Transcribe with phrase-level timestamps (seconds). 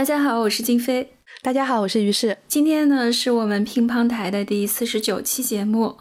[0.00, 1.12] 大家好，我是金飞。
[1.42, 2.38] 大家好，我是于适。
[2.48, 5.94] 今天呢，是我们乒乓台的第四十九期节目。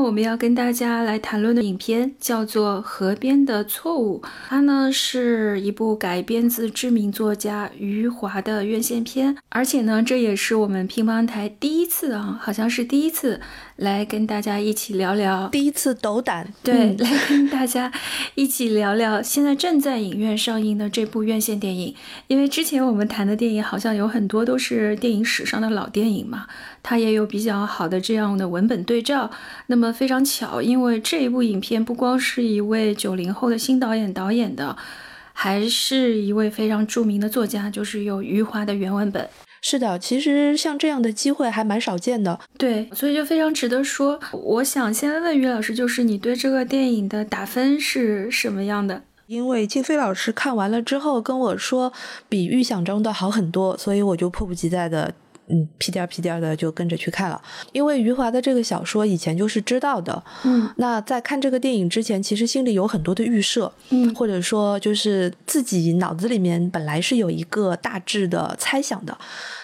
[0.00, 13.40] 我们要跟大家来谈论的影片叫做《河边的错误》，它呢是一部改编自知名作家余华的院线片，而且呢，这也是我们乒乓台第一次啊，好像是第一次。
[13.80, 17.90] 来跟大家一起聊聊，第一次斗胆，对，来跟大家
[18.34, 21.94] 一起聊聊现在正在影院上映的这部院线电影。
[22.26, 26.46] 因为之前我们谈的电影好像有很多都是电影史上的老电影嘛，
[26.82, 29.30] 它也有比较好的这样的文本对照。
[29.68, 34.76] 那么非常巧，因为这一部影片不光是一位九零后的新导演导演的，
[35.32, 39.26] 还是一位非常著名的作家，就是有余华的原文本。
[39.62, 44.18] 是的，其实像这样的机会还蛮少见的，对，所以就非常值得说。
[44.32, 49.02] 我想先问于老师，就是你对这个电影的打分是什么样的？
[49.26, 51.92] 因为静飞老师看完了之后跟我说，
[52.28, 55.14] 比预想中的好很多，所以我就迫不及待的。
[55.50, 57.40] 嗯，屁颠儿屁颠儿的就跟着去看了，
[57.72, 69.18] 因为余华的这个小说以前就是知道的，嗯，那在看这个电影之前，其实心里有很多的预设，嗯，或者说就是自己脑子里面本来是有一个大致的猜想的，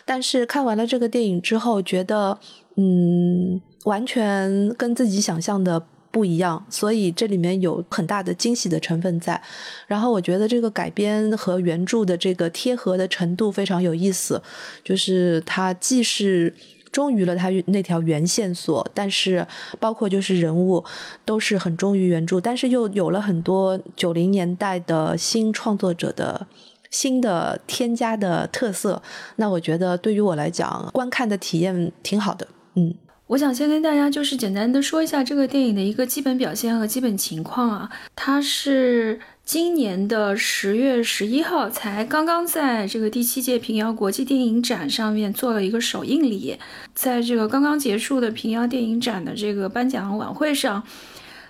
[0.05, 2.39] 但是看完了这个电影之后，觉得
[2.77, 5.87] 嗯，完全跟自己想象的。
[6.17, 9.39] 不一样，所以这里面有很大的惊喜的成分在。
[9.87, 14.43] 然后我觉得这个改编和原著的这个贴合的程度非常有意思，
[14.83, 16.55] 就是它既是
[16.91, 19.47] 忠于了它那条原线索，但是
[19.79, 20.83] 包括就是人物
[21.27, 26.47] 都是很忠于原著，但是又有了很多九零年代的新创作者的
[26.91, 29.03] 新的添加的特色。
[29.37, 32.95] 那我觉得对于我来讲，观看的体验挺好的，嗯。
[33.29, 46.57] 我想先跟大家就是简单的说一下这个电影的一个基本表现和基本情况啊，它是今年的十月十一号才刚刚在这个第七届平遥国际电影展上面做了一个首映礼，
[46.95, 50.85] 在这个刚刚结束的平遥电影展的这个颁奖晚会上，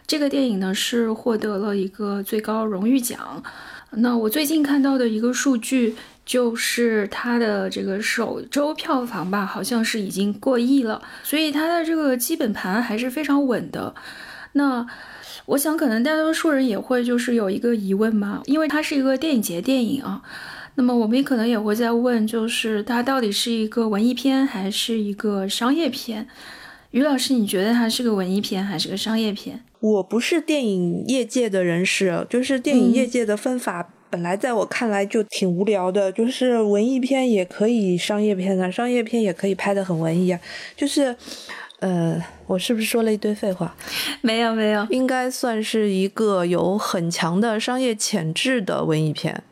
[0.07, 3.43] 这个电影呢是获得了一个最高荣誉奖。
[3.91, 5.95] 那我最近看到的一个数据。
[6.27, 13.95] 就是它的这个首周票房吧，好像是已经过亿了，所以它的这个基本盘还是非常稳的。
[14.53, 14.85] 那
[15.45, 20.21] 我想，可能大多数人也会就是有一个疑问嘛，因为它是一个电影节电影啊。
[20.75, 26.27] 那么我们也可能也会在问，就是它到底是一个文艺片还是一个商业片？
[26.91, 29.63] 于老师，你觉得它是个文艺片还是个商业片？
[29.81, 33.91] 我不是电影业界的人士，就是电影业界的分法。
[34.11, 40.41] 本来在我看来就挺无聊的，就是文艺片也可以商业片啊，商业片也可以拍的很文艺啊，
[40.77, 41.15] 就是，
[41.81, 43.75] 呃，我是不是说了一堆废话？
[44.21, 49.43] 没有没有，应该算是一个有很强的商业潜质的文艺片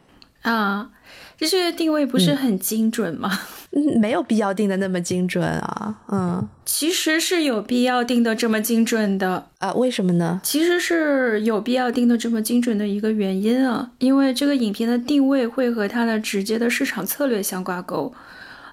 [0.43, 0.91] 啊。
[1.37, 3.29] 就是定位不是很精准吗？
[3.33, 3.64] 嗯，
[4.01, 5.95] 没有必要定的那么精准啊。
[6.09, 9.73] 嗯，其实是有必要定的这么精准的啊。
[9.75, 10.41] 为什么呢？
[10.43, 18.13] 其实是有必要定的这么精准的一个原因啊，因为这个影片的定位会和它的直接的市场策略相挂钩。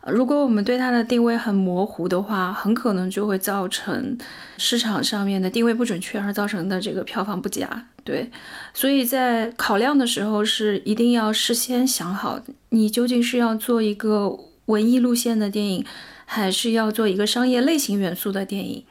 [0.08, 4.18] 如果我们对它的定位很模糊的话，很可能就会造成
[4.58, 7.86] 市场上面的定位不准确而造成的这个票房不佳。
[8.04, 8.32] 对，
[8.74, 14.36] 所以在考量的时候是一定要事先想好，你究竟是要做一个
[14.66, 15.86] 文艺路线的电影，
[16.26, 18.86] 还是要做一个商业类型元素的电影。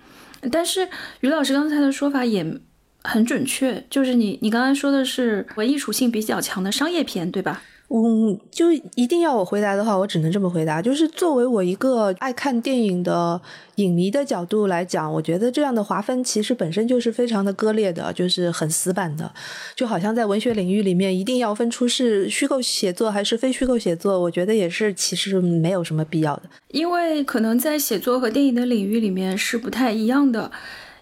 [0.50, 0.88] 但是
[1.20, 2.60] 于老师刚才的说法也
[3.02, 7.62] 很准确，就是你你刚才说的是文艺属性比较强的商业片，对吧？
[7.92, 10.80] 嗯，就一定要我回答的话，我只能这么回答。
[10.80, 13.40] 就是作为我一个爱看电影的
[13.74, 19.28] 影迷的角度来讲，我觉得这样的划分其实本身就是非常的割裂的，就是很死板的。
[19.74, 26.42] 就好像在文学领域里面，一定要分出是虚构写作还是非虚构写作，我觉得也是其实没有什么必要的。
[26.68, 30.52] 因为可能在写作和电影的领域里面是不太一样的。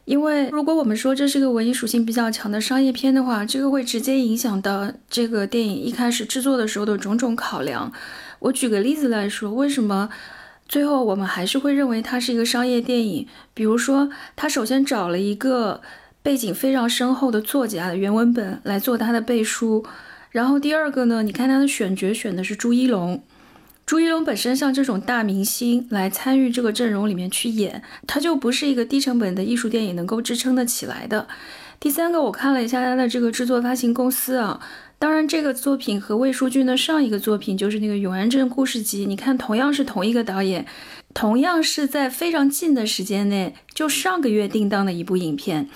[0.08, 7.92] 因为如果我们说这是个文艺属性比较强的商业片的话，这个会直接影响到这个电影一开始制作的时候的种种考量。
[8.38, 10.08] 我举个例子来说，为什么
[10.66, 13.26] 最后我们还是会认为它是一个商业电影？
[13.52, 15.82] 比如说，他首先找了一个
[16.22, 19.84] 背景非常深厚的作家的原文本来做他的背书，
[20.30, 23.22] 然后第二个呢，你看他的选角选的是朱一龙。
[23.88, 31.26] 朱一龙本身像这种大明星来参与这个阵容里面去演，他就不是一个低成本的艺术电影能够支撑得起来的。
[31.80, 34.60] 第三个，我看了一下他的这个制作发行公司啊，
[34.98, 40.66] 当然，这个作品和魏书君的上一个作品就是那个《永安镇故事集》，你看，同样是同一个导演，
[41.14, 45.66] 同样是在非常近的时间内，就上个月定档的一部影片，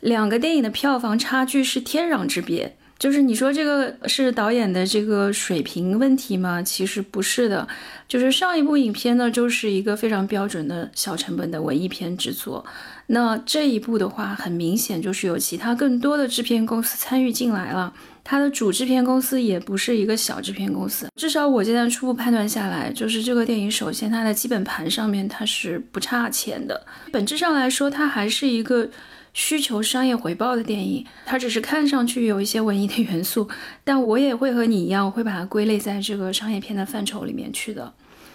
[0.00, 2.76] 两个电影的票房差距是天壤之别。
[3.02, 6.62] 就是你说这个是导演的这个水平问题吗？
[6.62, 7.66] 其实不是的，
[8.06, 12.64] 就是上一部影片呢，就是一个非常标准的小成本的文艺片制作。
[13.08, 17.92] 那这一部的话，很明显就是有其他更多的制片公司参与进来了。
[18.22, 28.88] 它的主制片公司也不是一个小制片公司，至少我现在初步判断下来，就是这个电影首先它的基本盘上面它是不差钱的，本质上来说它还是一个。
[29.32, 33.48] 需求商业回报的电影，它只是看上去有一些文艺的元素，
[33.84, 37.92] 但我也会和你一样，会把它归类在这个商业片的范畴里面去的，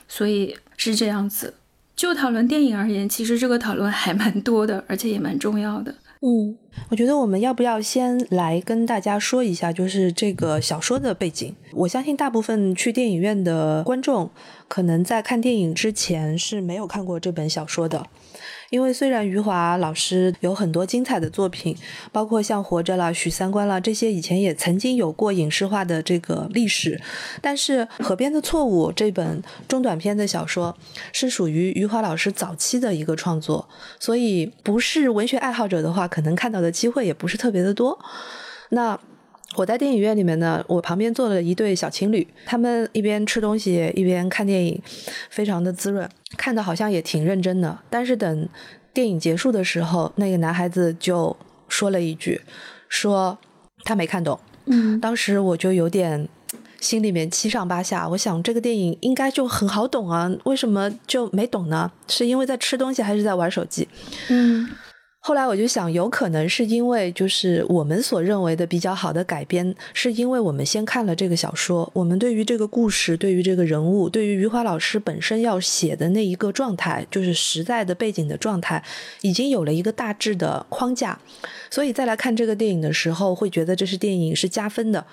[0.07, 1.53] 所以是这样子。
[1.95, 5.95] 就讨论电影而言，其实这个讨论还蛮多的，而且也蛮重要的。
[6.21, 6.57] 嗯，
[6.89, 11.55] 我觉得我们要不要先来跟大家说一下，就是这个小说的背景。
[11.73, 14.31] 我相信大部分去电影院的观众，
[14.67, 18.05] 可能在看电影之前是没有看过这本小说的。
[18.69, 21.75] 因为虽然余华老师有很多精彩的作品，
[22.11, 27.01] 包括像《活着》了、《许三观》了这些，以前也曾经有过影视化的这个历史，
[27.41, 30.75] 但是《河边的错误》这本中短篇的小说
[31.11, 33.67] 是属于余华老师早期的一个创作，
[33.99, 37.97] 所以不是文学爱好者的话，可能看到的机会也不是特别的多。
[38.69, 38.99] 那。
[39.57, 44.79] 我在电影院里面呢，我旁边坐了一对小情侣，他们一边吃东西一边看电影，
[45.31, 46.07] 非常的滋润，
[46.37, 47.75] 看的好像也挺认真的。
[47.89, 48.47] 但是等
[48.93, 51.35] 电影结束的时候，那个男孩子就
[51.67, 52.39] 说了一句，
[52.87, 53.35] 说
[53.83, 54.39] 他没看懂。
[54.65, 56.29] 嗯，当时我就有点
[56.79, 61.91] 心里面七上八下，我想这个电影应该就很好懂啊，为什么就没懂呢？
[62.07, 63.87] 是因为在吃东西还是在玩手机？
[64.29, 64.69] 嗯。
[65.27, 78.81] 后来我就想，有可能是因为就是我们所认为的比较好的改编，是因为我们先看了这个小说，我们对于这个故事、对于这个人物、对于余华老师本身要写的那一个状态，就是实在的背景的状态，
[79.19, 81.19] 已经有了一个大致的框架。
[81.69, 85.05] 所以再来看这个电影的时候，会觉得这是电影是加分的。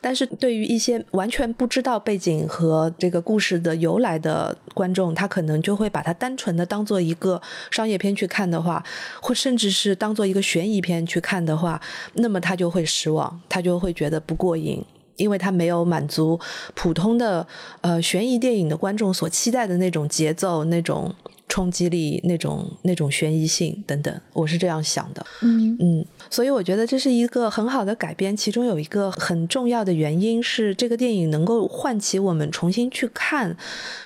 [0.00, 8.84] 但是对于一些完全不知道背景和这个故事的由来的观众，他可能就会把它单纯的当做一个商业片去看的话，
[9.20, 11.80] 或甚至是当做一个悬疑片去看的话，
[12.14, 14.84] 那么他就会失望，他就会觉得不过瘾，
[15.16, 16.38] 因为他没有满足
[16.74, 17.46] 普通的
[17.80, 21.14] 呃悬疑电影的观众所期待的那种节奏那种。
[21.52, 25.22] 冲击力那种那种悬疑性等等，我是这样想的。
[25.42, 28.34] 嗯嗯，所以我觉得这是一个很好的改编。
[28.34, 33.54] 其中有一个很重要的原因是，这个电影能够唤起我们重新去看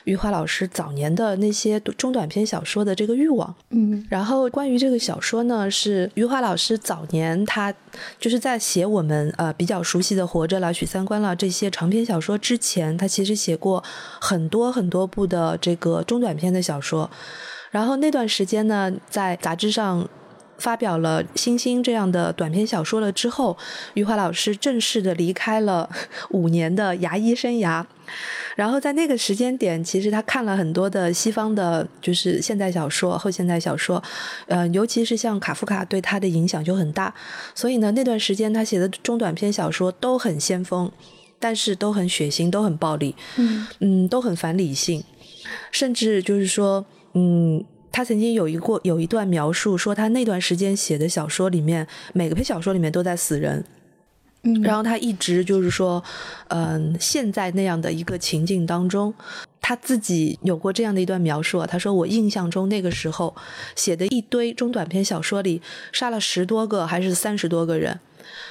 [0.02, 3.54] 余华老师早年的那些中短篇小说的这个欲望。
[3.70, 7.72] 嗯，然后关于这个小说呢，是余华老师早年他
[8.18, 13.84] 就是在写我们呃比较熟悉的《活着》了、《许三观》了这些长篇小说之前，他其实写过
[14.20, 17.08] 很多很多部的这个中短篇的小说。
[17.76, 20.08] 然后那段时间呢，在杂志上
[20.56, 23.54] 发表了《星星》这样的短篇小说了之后，
[23.92, 25.86] 余华老师正式的离开了
[26.32, 27.84] 五年的牙医生涯。
[28.56, 34.02] 然后在那个时间点，其实他看了很多的西方的，就是现代小说、后现代小说，
[34.46, 37.12] 呃，尤其是像卡夫卡对他的影响就很大。
[37.54, 40.90] 所以呢，那段时间他写的中短篇小说都很先锋，
[41.38, 45.04] 但是都很血腥，都很暴力，嗯嗯，都很反理性，
[45.70, 46.86] 甚至就是说。
[47.18, 53.64] 嗯，他曾经有一过有一段描述说，他那段时间写的小说里面，每个篇小说里面都在死人。
[54.42, 56.04] 嗯，然后他一直就是说，
[56.48, 59.14] 嗯，现在那样的一个情境当中，
[59.62, 61.66] 他自己有过这样的一段描述啊。
[61.66, 63.34] 他说，我印象中那个时候
[63.74, 67.98] 写的一堆中短篇小说里，杀了十多个还是三十多个人。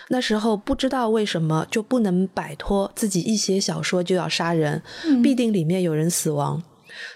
[0.10, 4.82] 那时候不知道为什么就不能摆脱自己一写小说就要杀人，
[5.22, 6.64] 必定里面有人死亡。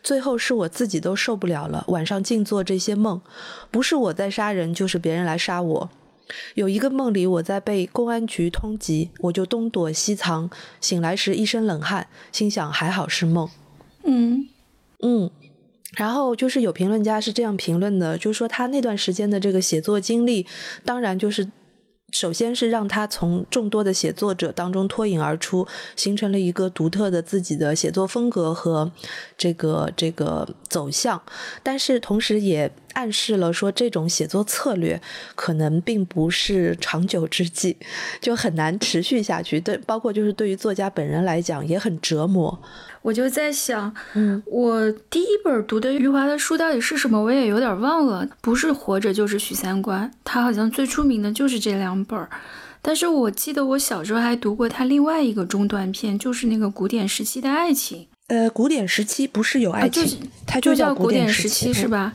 [0.03, 3.22] 最后是我自己都受不了了，晚上净做这些梦，
[3.72, 5.89] 不是我在杀人，就是别人来杀我。
[6.53, 13.50] 有一个梦里，我在被公安局通缉，我就东躲西藏，醒来时一身冷汗，心想还好是梦。
[14.03, 14.48] 嗯
[15.01, 15.31] 嗯，
[15.96, 20.46] 然后就是有评论家是这样评论的，就是说他那段时间的这个写作经历，
[20.84, 21.50] 当然就是。
[22.12, 28.92] 首先是让他从众多的写作者当中脱颖而出，形成了一个独特的自己的写作风格和
[29.38, 31.22] 这个这个走向，
[31.63, 35.01] 但是同时也暗示了说这种写作策略
[35.36, 37.77] 可能并不是长久之计，
[38.22, 39.60] 就很难持续下去。
[39.60, 42.60] 对，包括就是对于作家本人来讲也很折磨。
[43.01, 48.27] 我就在想，嗯，我第一本读的余华的书到底是什么，我也有点忘了。
[48.41, 52.29] 不是《活着》就是《许三观》，他好像最出名的就是这两本儿。
[52.81, 58.08] 但是我记得我小时候还读过他另外一个中短篇，就是那个古典时期的爱情。
[58.27, 62.13] 呃，古典时期不是有爱情，它就叫古典时期是吧？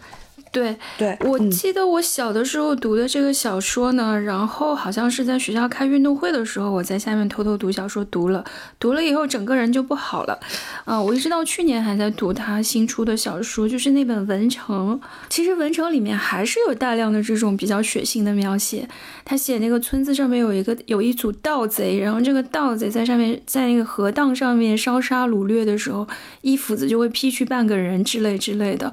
[0.55, 8.45] 对对，我记得我小的时候读的这个小说呢，然后好像是在学校开运动会的时候，我在下面偷偷读小说，读了，
[8.79, 10.39] 读了以后整个人就不好了，
[10.85, 15.01] 啊，我一直到去年还在读他新出的小说，就是那本《文城》。
[15.29, 18.89] 其实《文城》里面还是有大量的这种比较血腥的描写。
[19.25, 26.07] 他写那个村子上面有一个有一组盗贼，然后这个盗贼在上面在那个河荡上面烧杀掳掠的时候，
[26.43, 28.93] 一斧子就会劈去半个人之类之类的。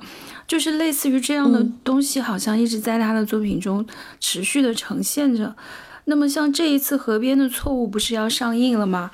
[0.51, 3.87] 就是类似于这样的东西，好像一直在他的作品中
[4.19, 5.55] 持续的呈现着。
[6.03, 9.11] 那么像这一次《河边的错误》不是要上映了吗？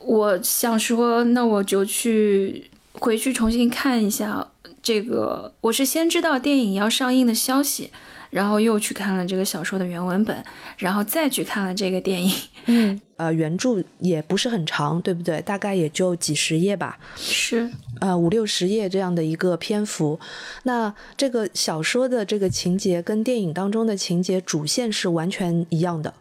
[0.00, 4.48] 我想说，那我就去回去重新看一下
[4.82, 5.54] 这个。
[5.60, 7.92] 我是先知道电影要上映的消息。
[8.30, 10.44] 然后又去看了这个小说的原文本，
[10.78, 12.32] 然后再去看了这个电影。
[12.66, 15.40] 嗯，呃，原著也不是很长，对不对？
[15.42, 16.98] 大概也就几十页吧。
[17.16, 17.68] 是，
[18.00, 20.18] 呃，五六十页这样的一个篇幅。
[20.62, 26.14] 那这个小说的这个情节跟电影当中的情节主线是完全一样的，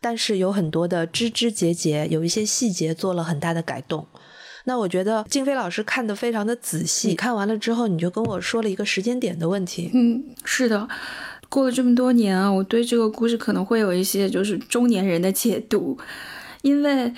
[0.00, 4.06] 但是有很多的枝枝节节，有一些细节做了很大的改动。
[4.68, 9.92] 那我觉得静飞老师看得非常的仔细，看完了之后，你就跟我说了一个时间点的问题。
[9.94, 10.88] 嗯，是的。
[11.48, 15.98] 过了这么多年啊，我对这个故事可能会有一些就是中年人的解读，
[16.62, 17.12] 因为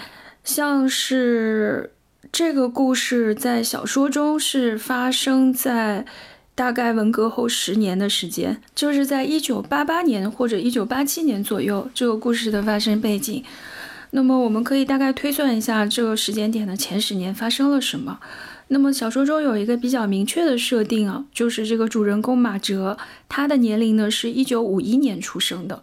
[0.45, 1.93] 像是
[2.31, 6.05] 这个故事在小说中是发生在
[6.55, 13.43] 大概文革后十年的时间，就是在一九八八年或者一九八七年左右这个故事的发生背景。
[14.11, 18.19] 那么我们可以大概推算一下这个时间点的前十年发生了什么。
[18.69, 22.97] 那么小说中有一个比较明确的设定啊，就是这个主人公马哲，
[23.29, 25.83] 他的年龄呢是一九五一年出生的。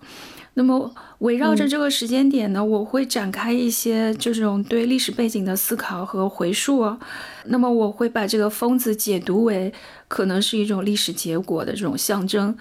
[0.53, 6.99] 那么围绕着这个时间点呢，我会展开一些这种对历史背景的思考和回溯啊。
[7.45, 9.73] 那么我会把这个疯子解读为
[10.07, 12.57] 可能是一种历史结果的这种象征。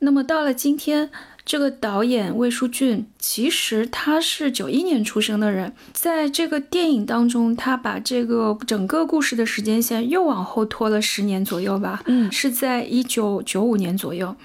[0.00, 1.10] 那么到了今天。
[1.44, 14.36] 这个导演魏书俊，其实他是九一年出生的人，在这个电影当中，他把这个整个故事的时间线又往后拖了十年左右吧，嗯，是在一九九五年左右。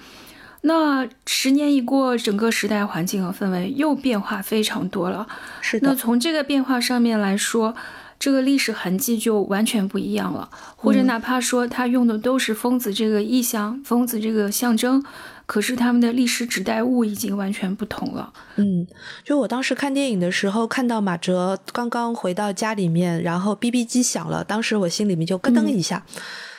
[0.62, 5.28] 那十年一过，整个时代环境和氛围又变化非常多了。
[5.60, 5.88] 是的。
[5.88, 7.76] 那从这个变化上面来说，
[8.18, 15.04] 这个历史痕迹就完全不一样了，或者哪怕说他用的都是疯子这个意象，疯子这个象征。
[15.48, 18.30] 可是他们的历史指代物已经完全不同了。
[18.56, 18.86] 嗯，
[19.24, 26.04] 就我当时看电影的时候，看到马哲刚刚回到家里面，然后 BB 机响了，当时我心里面就咯噔一下，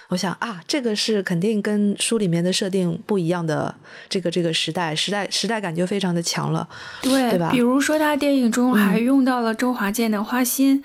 [0.07, 3.75] 我想啊，这个是肯定跟书里面的设定不一样的，
[4.09, 6.67] 这个这个时代时代时代感就非常的强了，
[7.03, 7.51] 对对吧？
[7.51, 10.81] 比如说他电影中还用到了周华健的《花心》。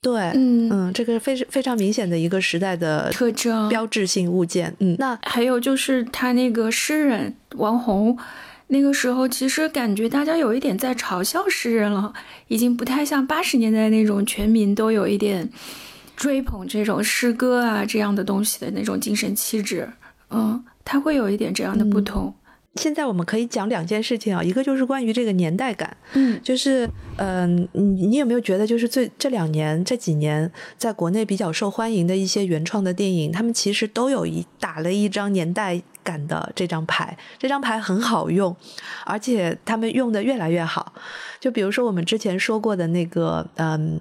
[0.00, 4.72] 对，嗯嗯，这个非常非常明显的一个时代的特征，标志性物件。
[4.78, 8.16] 嗯，那还有就是他那个诗人王红，
[8.68, 12.12] 那个时候其实感觉大家有一点在嘲笑诗人了，
[12.46, 15.50] 已经不太像八十年代那种全民都有一点
[16.16, 19.88] 追捧这种诗歌啊这样的东西的那种精神气质。
[20.30, 22.32] 嗯，他会有一点这样的不同。
[22.74, 38.54] 现在我们可以讲两件事情啊，一个就是关于这个年代感，嗯，就是嗯，你你有没有觉得，就是最这两年这几年，在国内比较受欢迎的一些原创的电影，他们其实都有一打了一张年代感的这张牌，这张牌很好用，
[39.04, 40.92] 而且他们用的越来越好。
[41.40, 44.00] 就比如说我们之前说过的那个，嗯，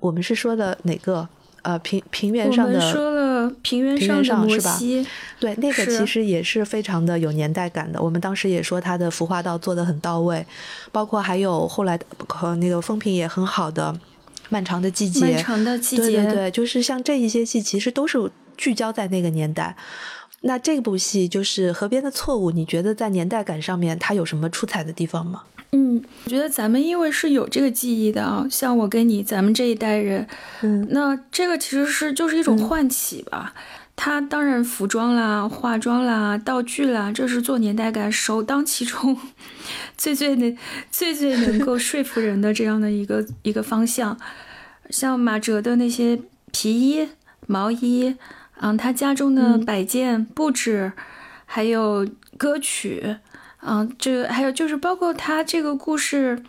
[0.00, 1.28] 我们是说的哪个？
[1.62, 5.06] 呃，平平原上的，我们说了平原上的摩西，
[5.38, 8.02] 对，那个其实也是非常的有年代感的。
[8.02, 10.44] 我们当时也说他的服化道做的很到位，
[10.90, 13.92] 包括还有后来和那个风评也很好的
[14.48, 19.76] 《漫长的季节》，漫长的季节，对对对，就是像这一些戏，其实都是聚焦在那个年代。
[20.40, 25.42] 那这部戏就是《河边的错误》，你觉得在年代感上面它有什么出彩的地方吗？
[25.74, 30.26] 嗯，我觉得咱们因为是有这个记忆的啊，像我跟你，咱们这一代人，
[30.60, 33.54] 嗯，那这个其实是就是一种唤起吧。
[33.96, 39.16] 它当然服装啦、化妆啦、道具啦，这是做年代感首当其冲，
[39.96, 40.56] 最最能
[40.90, 44.18] 最最能够 说服人的这样的一个一个方向。
[44.90, 46.18] 像马哲的那些
[46.50, 47.08] 皮衣、
[47.46, 48.14] 毛衣，
[48.60, 50.92] 嗯，他家中的摆件布置，
[51.46, 53.16] 还有歌曲。
[53.64, 56.42] 嗯，这还有就是包括他这个故事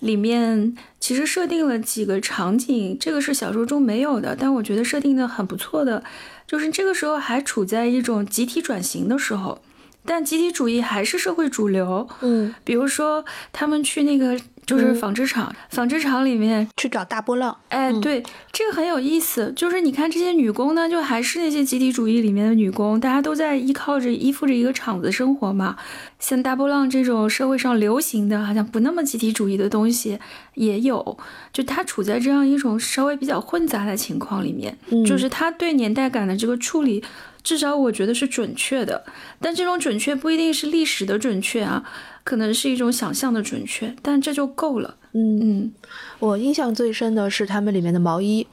[0.00, 6.02] 里面，其实设定了几个场景，这个是小说中没有的，但我觉得设定的很不错的，
[6.46, 9.60] 就是这个时候还处在一种集体转型的时候，
[10.04, 12.08] 但集体主义还是社会主流。
[12.20, 14.40] 嗯，比如说他们去那个。
[14.68, 17.56] 就是纺织厂，纺织厂里面去找大波浪。
[17.70, 18.22] 哎，对，
[18.52, 19.50] 这个很有意思。
[19.56, 25.76] 就是你看这些女工呢，就还是那些集体主义里面的女工，大家都在依靠着、依附着一个厂子生活嘛。
[26.18, 30.18] 像大波浪这种社会上流行的，好像不那么集体主义的东西
[30.52, 31.16] 也有。
[31.50, 37.02] 就它处在这样一种稍微比较混杂的情况里面，就是它对年代感的这个处理，
[37.48, 39.04] 至少我觉得是准确的。
[39.40, 41.82] 但这种准确不一定是历史的准确啊。
[42.22, 44.96] 可能是一种想象的准确，但这就够了。
[45.14, 45.72] 嗯嗯，
[46.18, 48.46] 我印象最深的是他们里面的毛衣，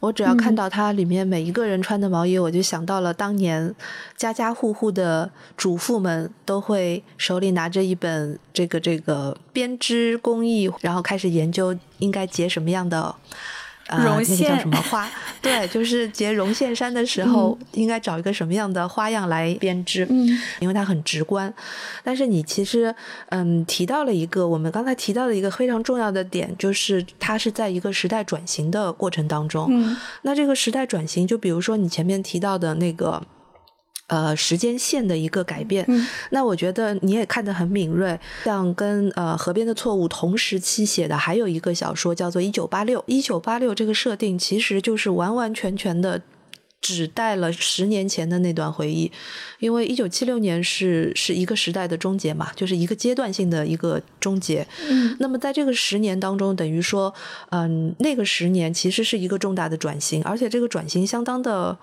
[0.00, 3.74] 我只要看到它里面每一个人穿的毛衣，我就想到了当年
[4.18, 13.14] 家家户户的主妇们都会手里拿着一本这个这个编织工艺，然后开始研究应该结什么样的。
[13.98, 15.08] 绒线叫什么花？
[15.42, 20.06] 对，就是结绒线衫的时候，应该找一个什么样的花样来编织？
[20.08, 20.28] 嗯，
[20.60, 21.52] 因为它很直观。
[22.04, 22.94] 但是你其实，
[23.30, 29.66] 嗯，提到了一个我们刚才提到的一个非常重要的点，就是它是在一个时代转型的过程当中。
[29.70, 33.22] 嗯，那这个时代转型，就比如说你前面提到的那个。
[34.12, 35.86] 呃，时间线的一个改变，
[36.32, 38.20] 那我觉得你也看得很敏锐。
[38.44, 43.00] 像跟呃《河边的错误》同时期写的，还有一个小说叫做《一九八六》。
[43.06, 46.20] 一九八六这个设定其实就是完完全全的
[46.82, 49.10] 只带了十年前的那段回忆，
[49.60, 54.66] 因为一九七六年是是一个时代的终结嘛，就是一个阶段性的一个终结。
[54.90, 57.14] 嗯，那么在这个十年当中，等于说，
[57.48, 61.78] 嗯，那个十年其实是一个重大的转型，而且这个转型相当的。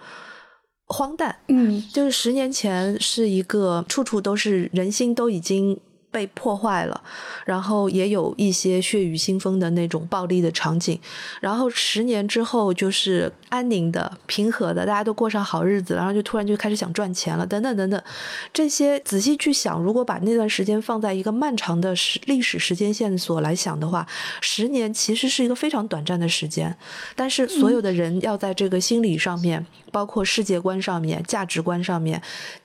[0.90, 5.80] 荒诞，嗯，就是十年前是一个处处都是人心都已经。
[6.12, 7.02] 被破坏了，
[7.46, 11.00] 然后也有一些血雨腥风的那种暴力的场景，
[11.40, 18.04] 然后十年之后就是安宁的、平和的，大家都过上好日子，然后就突然就开始想赚钱了，等等等等，
[18.52, 24.06] 这些仔细去想，如果把那段时间放在一个漫长的时历史时间线索来想的话，
[24.42, 26.76] 十年其实是一个非常短暂的时间，
[27.16, 32.22] 但是所有的人要在这个心理上面，包括世界观上面、价值观上面，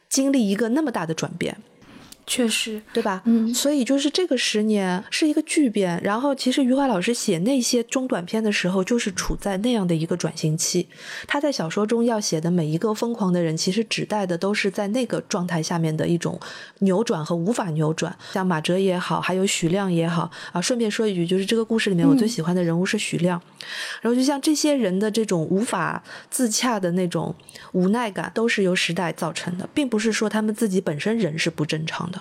[0.08, 1.56] 经历一个那么大的转变。
[2.26, 3.22] 确实，对吧？
[3.26, 6.00] 嗯，所以就是这个十年是一个巨变。
[6.02, 10.88] 然后，其实余华老师写那些中短篇的时候，就是处在那样的一个转型期。
[11.26, 16.40] 他在小说中要写的每一个疯狂的人，其实指代的都是在那个状态下面的一种
[16.78, 18.16] 扭转和无法扭转。
[18.32, 20.60] 像马哲也好，还有许亮也好啊。
[20.60, 23.40] 顺便说一句，就是这个故事里面我最喜欢的人物是许亮。
[24.00, 27.34] 然后，就像这些人的这种无法自洽的那种
[27.72, 32.13] 无奈感，都是由时代造成的，并不是说他们自己本身人是不正常的。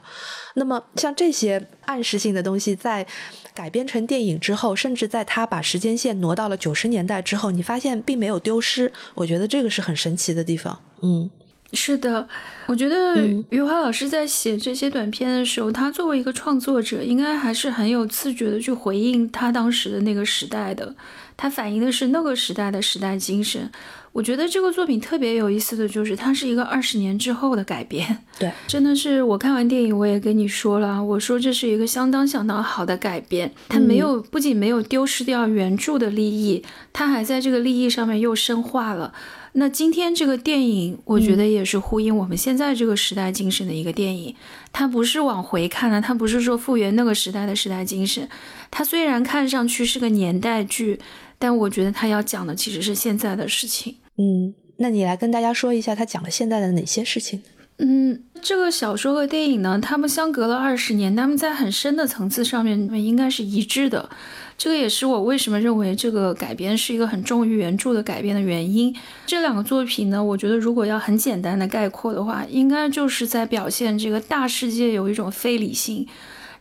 [0.56, 3.06] 那么，像这些暗示性的东西，在
[3.53, 8.91] 改编成电影之后，甚至在他把时间线挪到了九十年代之后，你发现并没有丢失。
[9.15, 10.79] 我觉得这个是很神奇的地方。
[11.01, 11.29] 嗯，
[11.73, 12.27] 是的，
[12.67, 13.15] 我觉得
[13.49, 20.95] 余华老师在写这些短片的时候，他作为一个创作者，应该还是很有自觉的去回应他当时的那个时代的，
[21.36, 23.71] 他反映的是那个时代的时代精神。
[24.13, 28.19] 我觉得这个作品特别有意思的就是，它是一个二十年之后的改编。
[28.39, 33.52] 对，真的是我看完电影，我也跟你说了，我说这是一个相当相当好的改编。
[33.67, 39.13] 它没有，不仅没有丢失掉原著的利益，它还在这个利益上面又深化了。
[39.56, 44.36] 那今天这个电影，我觉得也是呼应我们现在这个时代精神的一个电影。
[44.71, 48.30] 它不是往回看的，它不是说复原那个时代的时代精神。
[48.69, 50.99] 它虽然看上去是个年代剧，
[51.38, 53.95] 但我觉得它要讲的其实是现在的事情。
[54.17, 57.41] 嗯，那你来跟大家说一下，他讲了现在的哪些事情？
[57.78, 64.08] 嗯，这个小说和电影呢，他们相隔了二十年，他们在很深的层次上面应该是一致的。
[64.56, 68.95] 这个也是我为什么认为这个改编是一个很重于原著的改编的原因。
[69.26, 76.08] 这两个作品呢，我觉得如果要很简单的概括的话，应该就是在表现这个大世界有一种非理性，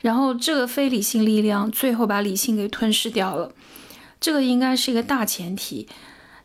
[0.01, 3.53] 然后这个非理性力量最后把理性给吞噬掉了。
[4.19, 5.87] 这个应该是一个大前提。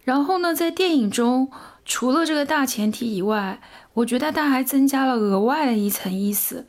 [0.07, 1.51] 然后呢，在电影中，
[1.83, 3.59] 除了这个大前提以外，
[3.93, 6.65] 我觉得它还增加了额外的一层意思。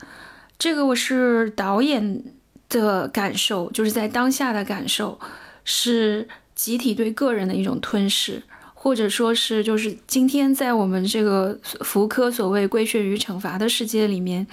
[0.59, 2.25] 这个我是导演
[2.69, 5.21] 的感受，就是在当下的感受，
[5.63, 8.43] 是集体对个人的一种吞噬，
[8.75, 14.45] 或者说是就是今天在我们这个福柯所谓规训与惩罚的世界里面，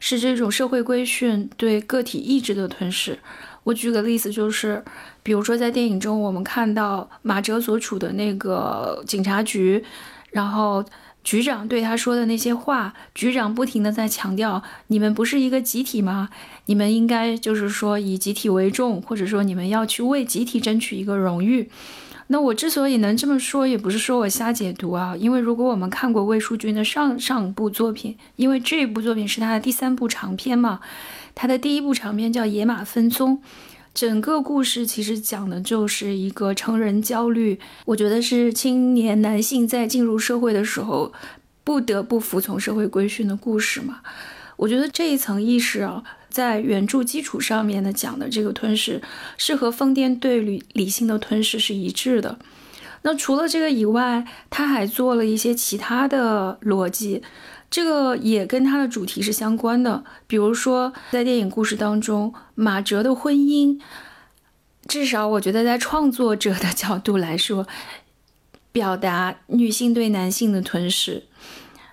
[0.00, 3.18] 是这种社会规训对个体意志的吞噬。
[3.68, 4.82] 我举个例子，就是，
[5.22, 9.84] 比如说在电影中，我们看到马哲所处的那个警察局，
[10.30, 10.82] 然后
[11.22, 16.30] 局长对他说的那些话，局长不停的在强调：你们不是一个集体吗？
[16.64, 21.68] 你们应该就是说以集体为重，或者说你们要去为集体争取一个荣誉。
[22.30, 30.80] 那我之所以能这么说，也不是说我瞎解读啊，因为如果我们看过魏淑君的上上部作品，因为这部作品是他的第三部长篇嘛，
[31.40, 33.30] 他的第一部长篇叫《野马分鬃》，
[33.94, 41.12] 整个故事其实讲的就是一个成人焦虑，我觉得是青年男性在进入社会的时候
[41.62, 44.00] 不得不服从社会规训的故事嘛。
[44.56, 46.02] 我觉得这一层意识啊。
[46.28, 49.00] 在原著基础上面呢讲的这个吞噬，
[49.38, 52.38] 是和疯癫对理理性的吞噬是一致的。
[53.02, 57.22] 那除了这个以外，他还做了一些其他的逻辑，
[57.70, 60.04] 这个也跟它的主题是相关的。
[60.26, 63.80] 比如说，在电影故事当中，马哲的婚姻，
[64.86, 67.66] 至少我觉得在创作者的角度来说，
[68.72, 71.24] 表达女性对男性的吞噬，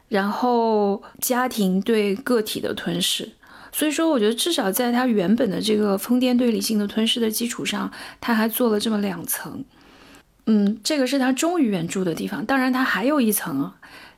[0.08, 3.34] 然后家庭对个体的吞噬。
[3.74, 9.66] 所以说，我觉得至少在他原本的这个疯癫对理性的吞噬的基础上，他还做了这么两层。
[10.46, 12.46] 嗯，这个是他忠于原著的地方。
[12.46, 13.74] 当然，他还有一层，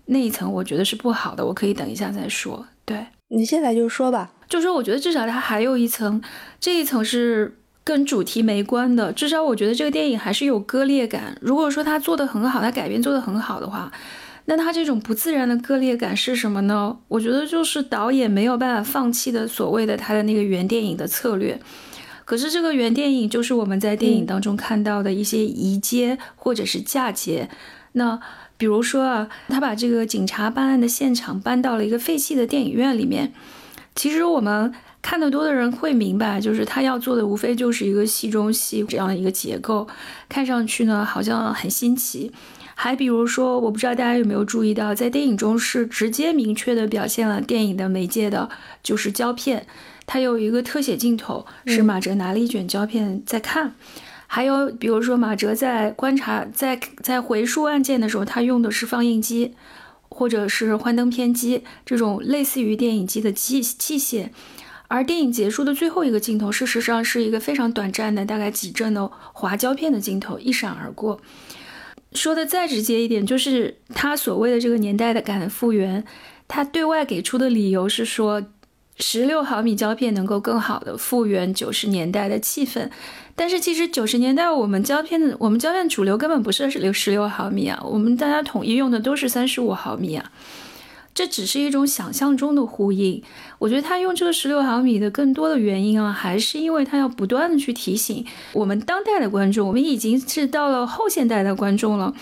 [0.07, 2.65] 那一层我觉得是不好的，我可以等一下再说。
[2.85, 6.21] 对你现在就说吧，就说我觉得至少它还有一层，
[6.59, 9.11] 这一层是跟主题没关的。
[9.11, 11.37] 至少我觉得这个电影还是有割裂感。
[11.41, 13.91] 如果说他做的很好，他改编做的很好的话。
[14.49, 16.97] 那他这种不自然的割裂感是什么呢？
[17.09, 21.59] 我觉得就是导演没有办法放弃的所谓的他的那个原电影的策略。
[22.23, 27.49] 可是这个原电影就是我们在电影当中看到的一些移接或者是嫁接。
[27.91, 28.17] 那
[28.57, 33.31] 比如说啊，他把这个警察办案的现场搬到了一个废弃的电影院里面。
[33.95, 39.87] 其实我们看得多的人会明白，就是他要做的无非就是一个戏中戏这样的一个结构，
[40.27, 42.31] 看上去呢好像很新奇。
[42.75, 48.49] 还比如说，我不知道大家有没有注意到，在电影中是直接明确的表现了电影的媒介的，
[48.83, 49.65] 就是胶片。
[50.05, 53.73] 它有一个特写镜头，是马哲拿了一卷胶片在看。
[54.27, 59.55] 还有比如说，马哲在观察、在在回溯案件的时候，他用的是放映机，
[60.09, 64.29] 或者是幻灯片机这种类似于电影机的机器械。
[64.89, 71.19] 而电影结束的最后一个镜头，事实上是一个非常短暂的，大概几帧的滑胶片的镜头，一闪而过。
[72.13, 76.05] 说的再直接一点，就是他所谓的这个年代的感复原，
[76.47, 78.45] 他对外给出的理由是说，
[78.97, 82.89] 十六毫米胶片能够更好的复原九十年代的气氛。
[83.37, 90.31] 但是其实九十年代我们胶片的，我们胶片主流根本不是十六十六毫米啊，我们大家统一用的都是三十五毫米啊。
[91.13, 93.21] 这只是一种想象中的呼应。
[93.59, 102.13] 我觉得他用这个十六毫米的更多的原因啊，还是因为他要不断的去提醒我们当代的观众，我们已经是到了后现代的观众了，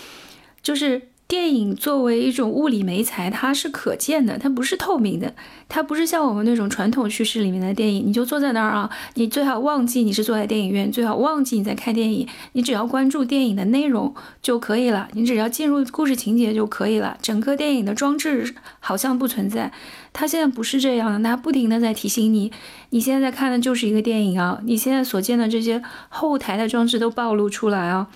[0.62, 1.01] 就是。
[1.27, 5.33] 电影作为一种物理媒材，它是可见的，它不是透明的，
[5.67, 19.71] 它不是像我们那种传统叙事里面的电影，你就坐在那儿啊，你最好忘记你是坐在电影院，最好忘记你在看电影，你只要关注电影的内容就可以了，你只要进入故事情节就可以了，整个电影的装置好像不存在，
[20.13, 22.51] 它现在不是这样的，它不停的在提醒你，
[22.91, 28.09] 你现在在看的就是一个电影啊，你现在所见的这些后台的装置都暴露出来啊。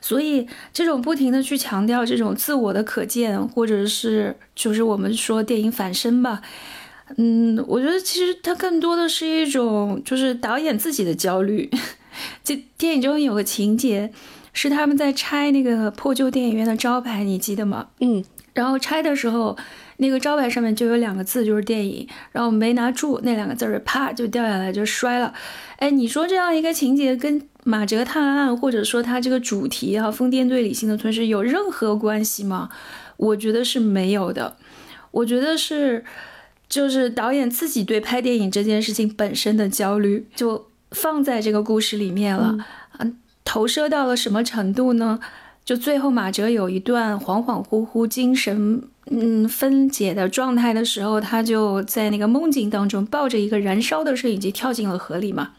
[0.00, 6.42] 所以，这种不停的去强调这种自我的可见，或者是就是我们说电影反身吧，
[7.16, 11.70] 嗯，我觉得其实它更多的是一种就是导演自己的焦虑。
[12.44, 14.12] 就电影中有个情节，
[14.52, 17.88] 是他们在拆那个破旧电影院的招牌，你记得吗？
[18.00, 19.56] 嗯，然后拆的时候，
[20.02, 25.32] 那个招牌上面就有两个字，就是电影，然后没拿住那两个字儿，啪就掉下来就摔了。
[25.76, 27.40] 哎，你说这样一个情节跟？
[27.64, 32.68] 马哲探案，或者说他这个主题啊，疯癫对理性的吞噬有任何关系吗？
[33.16, 34.56] 我觉得是没有的。
[35.12, 36.04] 我觉得是，
[36.68, 42.58] 就是导演自己对拍电影这件事情本身的焦虑，就放在这个故事里面了。
[42.98, 45.20] 嗯，投射到了什么程度呢？
[45.64, 55.50] 就最后马哲有一段恍恍惚惚、精神嗯分解的状态的时候，他就在那个梦境当中抱着一个燃烧的摄影机跳进了河里嘛。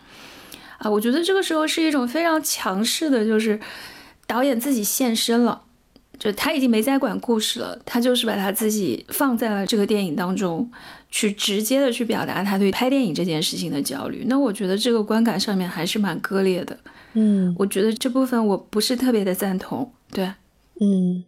[0.77, 3.60] 啊，我觉得这个时候是一种非常强势的，就是
[4.25, 5.62] 导演自己现身了，
[6.17, 10.69] 就他已经没在管故事了，他就是把他自己放在了这个电影当中，
[11.10, 14.25] 去直接的去表达他对拍电影这件事情的焦虑。
[14.27, 16.77] 那我觉得这个观感上面还是蛮割裂的，
[17.13, 20.32] 嗯，我觉得这部分我不是特别的赞同，对，
[20.82, 21.23] 嗯。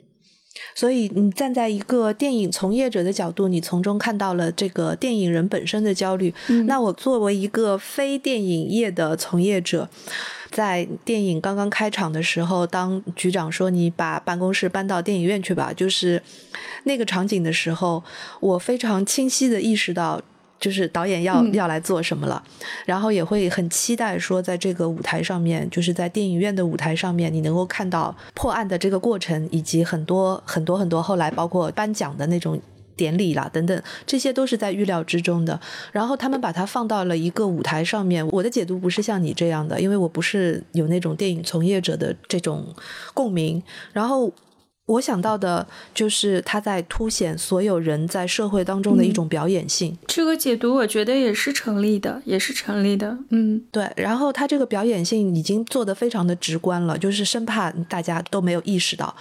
[0.75, 6.33] 所以，你站在一个电影从业者的角度，你从中看到了这个电影人本身的焦虑。
[6.67, 9.87] 那我作为一个非电影业的从业者，
[10.51, 16.21] 在电影刚刚开场的时候，当局长说你把办公室搬到电影院去吧，就是
[16.83, 18.03] 那个场景的时候，
[18.41, 20.21] 我非常清晰的意识到，
[20.59, 22.41] 就是导演要要来做什么了，
[22.85, 32.59] 然后也会很期待说，在这个舞台上面，就是在电影院的舞台上面，你能够看到破案的这个过程，以及很多很多很多后来包括颁奖的那种
[32.95, 35.59] 典礼啦等等，这些都是在预料之中的。
[35.91, 42.65] 然后他们把它放到了一个舞台上面，我的解读不是像你这样的，因为我不是有那种电影从业者的这种
[43.13, 43.61] 共鸣，
[43.93, 44.31] 然后。
[44.87, 49.97] 我想到的就是他在凸显所有人在社会当中的一种表演性。
[50.07, 53.17] 这个解读我觉得也是成立的，也是成立的。
[53.29, 53.91] 嗯，对。
[53.95, 59.15] 然后他这个表演性已经做得非常的直观了，就是生怕大家都没有意识到。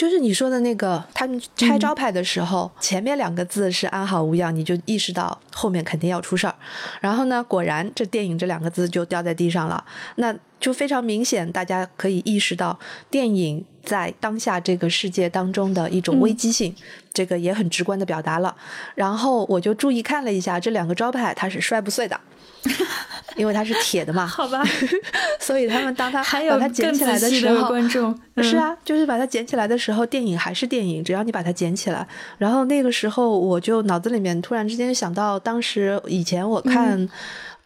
[0.00, 6.54] 就是你说的那个，他们拆招牌的时候，前面两个字是安好无恙，你就意识到后面肯定要出事儿。
[7.02, 9.84] 然后呢，果然这电影这两个字就掉在地上了，
[10.14, 12.78] 那就非常明显，大家可以意识到
[13.10, 16.74] 电影在当下这个世界当中的一种危机性，
[17.12, 18.56] 这个也很直观的表达了。
[18.94, 22.18] 然后我就注意看了一下这两个招牌，它是摔不碎的。
[23.36, 24.62] 因为它是铁的嘛，好吧，
[25.40, 32.06] 所以他们当他还把它捡起来的时候，观众 是啊，就是把它捡起来的时候，电影还是电影，只要你把它捡起来。
[32.38, 37.08] 然后那个时候，我就脑子里面突然之间想到，当时以前我看，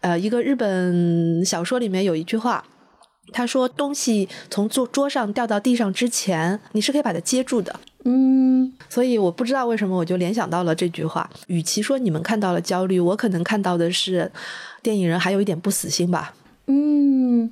[0.00, 2.64] 呃，一个日本小说里面有一句话，
[3.32, 7.74] 他说东西从桌桌上掉到地上之前，你是可以把它接住的。
[8.06, 11.28] 嗯，所以我不知道为什么我就联想到了这句话。
[11.46, 14.30] 与其说你们看到了焦虑，我可能看到的是
[14.84, 16.34] 电影人还有一点不死心吧。
[16.68, 17.50] 嗯。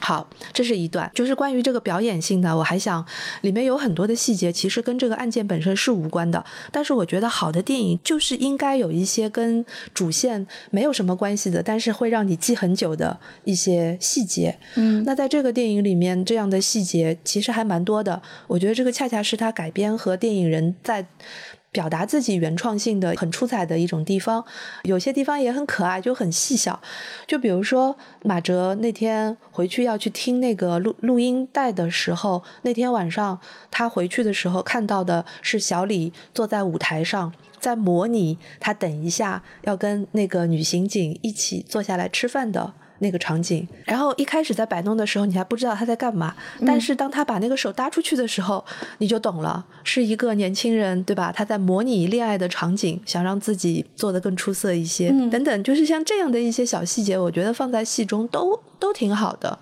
[0.00, 2.56] 好，这是一段，就是关于这个表演性的。
[2.56, 3.04] 我还想，
[3.40, 6.42] 里面有很多的细节，其实跟这个案件本身是无关的。
[6.70, 14.56] 但是我觉得好的电影就是应该有一些跟主线没有什么关系的，但是会让你记很久的一些细节。
[14.76, 18.22] 嗯，那在这个电影里面，这样的细节其实还蛮多的。
[18.46, 21.04] 我觉得这个恰恰是他改编和电影人在。
[21.70, 24.44] 表达自己原创性的很出彩的一种地方，
[24.84, 26.80] 有些地方也很可爱，就很细小。
[27.26, 33.38] 就比如说马哲那天回去要去听那个录录音带的时候，那天晚上
[33.70, 42.72] 他回去的时候看到的是小李坐在舞台上，在模拟他等一下要跟那个女刑警一起坐下来吃饭的。
[43.00, 46.34] 那个场景，然后一开始在摆弄的时候，你还不知道他在干嘛，
[46.66, 48.64] 但是当他把那个手搭出去的时候，
[48.98, 51.32] 你就懂了，是一个年轻人，对吧？
[51.32, 59.58] 他在模拟恋爱的场景，想让自己做得更出色一些，等等，就是像这样的一些小细节，我觉得放在戏中都都挺好的，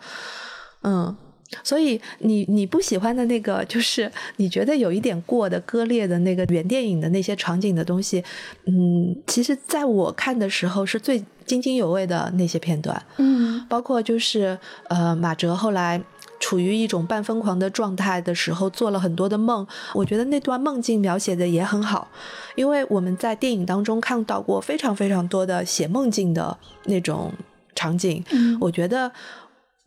[0.83, 1.16] 嗯。
[1.62, 8.22] 所以你你不喜欢的那个，就是你觉得有一点过的割裂的那个原电影的那些场景的东西，
[8.64, 16.02] 嗯，其实在我看的时候是最津津有味的那些片段，嗯，包括就是呃马哲后来
[16.40, 22.09] 处于一种半疯狂的状态的时候，做了很多的梦，我觉得那段梦境描写的也很好，
[22.56, 27.32] 因为我们在电影当中看到过非常非常多的写梦境的那种
[27.76, 29.12] 场景，嗯，我觉得。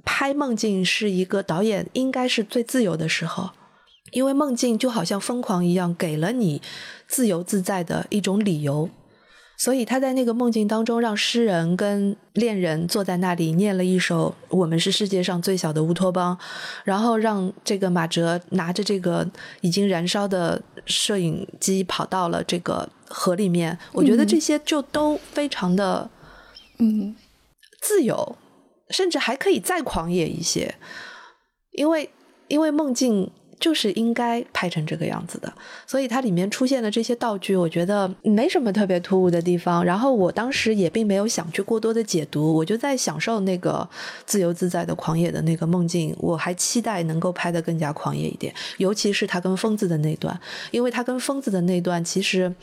[0.06, 3.52] 拍梦境是一个导演应该是最自由的时候，
[4.12, 6.62] 因为梦境就好像疯狂一样，给了你
[7.08, 8.90] 自由自在的一种理由。
[9.58, 16.34] 所以他在那个梦境当中，让诗人跟恋人坐在那里念了一首《我们是世界上最小的乌托邦》，
[16.86, 23.78] 然后让这个马哲拿着这个已经燃烧的摄影机跑到了这个河里面。
[23.92, 26.10] 我觉得这些就都非常的
[26.78, 27.14] 嗯
[27.82, 28.38] 自由。
[28.90, 30.76] 甚至还可以再狂野一些，
[31.72, 32.10] 因为
[32.48, 35.54] 因为梦境就是应该拍成这个样子的，
[35.86, 39.84] 所以它里面出现的这些道具，我觉得没什么特别突兀的地方。
[39.84, 43.88] 然后我当时也并没有想去过多的解读，我就在享受那个
[44.26, 46.16] 自由自在的狂野的那个梦境。
[46.18, 50.40] 我还期待能够拍得更加狂野一点，尤其是他跟疯子的那段，
[50.72, 52.54] 因为他跟疯子的那段其实。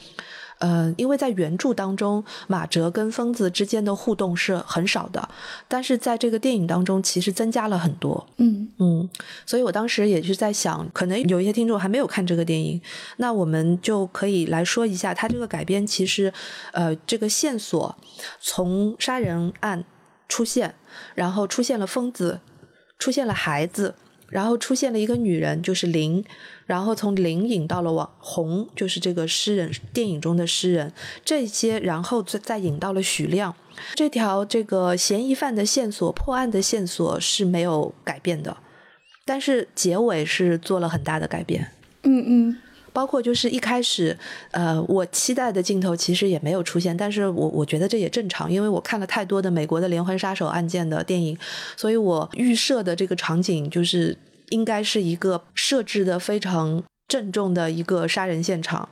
[0.59, 5.29] 呃，因为在原著当中，马哲跟疯子之间的互动是很少的，
[5.69, 8.27] 但是在这个电影当中，其实增加了很多。
[8.39, 9.09] 嗯嗯，
[9.45, 12.81] 所以我当时也是在想，可能有一些听众还没有看这个电影，
[13.19, 16.33] 那我们就可以来说一下，它这个改编其实，
[16.73, 17.95] 呃，这个线索
[18.41, 19.85] 从杀人案
[20.29, 20.75] 出现，
[21.15, 22.41] 然后出现了疯子，
[22.99, 23.95] 出现了孩子。
[24.29, 26.25] 然后出现了一个女人，就是林，
[26.67, 30.93] 然后从林引到了网红，就是这个诗人，电影中的诗人，
[31.25, 33.55] 这些，然后再再引到了许亮，
[33.95, 38.57] 这条这个嫌疑犯的线索，破案的线索是没有改变的，
[39.25, 41.73] 但是结尾是做了很大的改变。
[42.03, 42.57] 嗯嗯。
[42.97, 44.17] 包括就是一开始，
[44.53, 51.37] 呃，我期待的镜头其实也没有出现，但是我我觉得这也正常，因为我看了太多的美国的连环杀手案件的电影，
[51.77, 54.17] 所以我预设的这个场景就是
[54.49, 58.89] 应该是一个设置的非常郑重的一个杀人现场，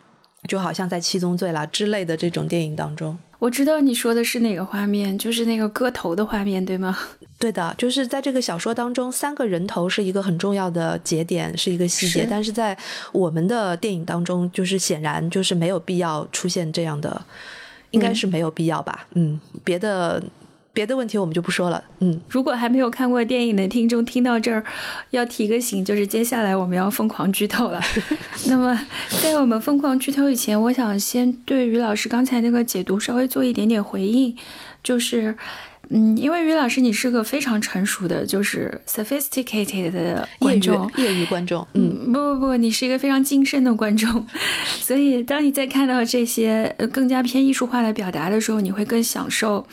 [0.47, 3.19] 就好像在《七宗罪》啦之类的这种电影当中。
[3.45, 6.97] 我知道你说的是哪个画面，就是那个割头的画面，对吗？
[7.39, 12.27] 对的，就是在这个小说当中，三个人头是一个很重要的节点，是一个细节。
[12.29, 12.75] 但是在
[13.13, 17.23] 我们的电影当中，就是显然就是没有必要出现这样的，
[17.91, 19.07] 应该是没有必要吧？
[19.13, 20.23] 嗯，别的。
[20.75, 21.83] 别的问题我们就不说了。
[22.01, 24.63] 嗯，如果还没有看过电影的听众听到这儿，
[25.11, 27.81] 要提个醒，就是接下来我们要疯狂剧透了。
[28.49, 28.79] 那么，
[29.23, 34.37] 在我们疯狂剧透以前，我想先对于老师刚才那个解读稍微做一点点回应，
[34.83, 35.37] 就是，
[35.91, 41.65] 嗯，因为于老师你是个非常成熟的，就是 sophisticated 的观众，业余观众。
[41.75, 44.27] 嗯，不不不，你是一个非常精深的观众，
[44.67, 49.65] 所以当你在看到这些更加偏艺术化的表达的时候，你会更享受。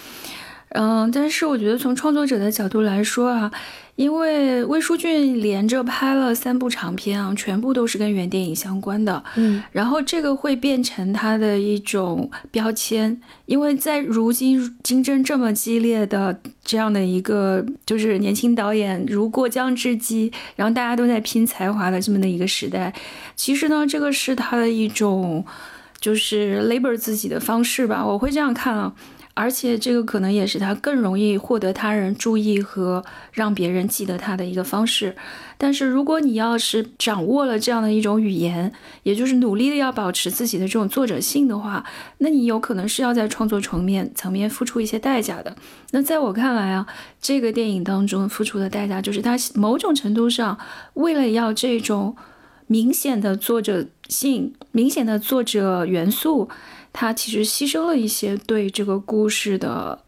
[0.73, 3.51] 嗯，但是我觉得从创作者的角度来说啊，
[3.97, 22.93] 因为魏书俊连着拍了三部长片啊，全部都是跟原电影相关的，嗯，然后这个会变成他的一种标签，因为在如今竞争这么激烈的这样的一个就是年轻导演如过江之鲫，然后大家都在拼才华的这么的一个时代，
[23.35, 25.43] 其实呢，这个是他的一种
[25.99, 28.93] 就是 labor 自己的方式吧，我会这样看啊。
[29.33, 35.15] 而且这个可能也是他更容易获得他人注意和让别人记得他的一个方式。
[35.57, 38.71] 但是如果你要是掌握了这样的一种语言，
[39.03, 41.85] 也就是努力的要保持自己的这种作者性的话，
[42.17, 45.55] 那你有可能是要在创作层面层面付出一些代价的。
[45.91, 46.85] 那在我看来啊，
[47.21, 50.57] 这个电影当中付出的代价就是他某种程度上
[50.95, 52.15] 为了要这种
[52.67, 56.49] 明显的作者性、明显的作者元素。
[56.93, 59.99] 他其实牺牲了一些对这个故事的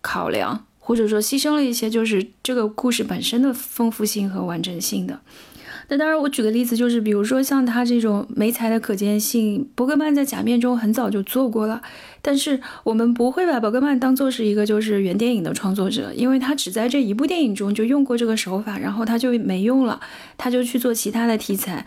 [0.00, 5.20] 考量，或者说牺牲了一些就是这个故事本身的丰富性和完整性的。
[5.88, 11.82] 那当然，我举个例子，就是比如说像他这种没才的可见性，伯格曼在《假面》中很早就做过了，
[12.22, 20.00] 但是我们不会把伯格曼当做是一个就是原电影的创作者，因为他只在这一部电影中就用过这个手法，然后他就没用了，
[20.38, 21.84] 他就去做其他的题材。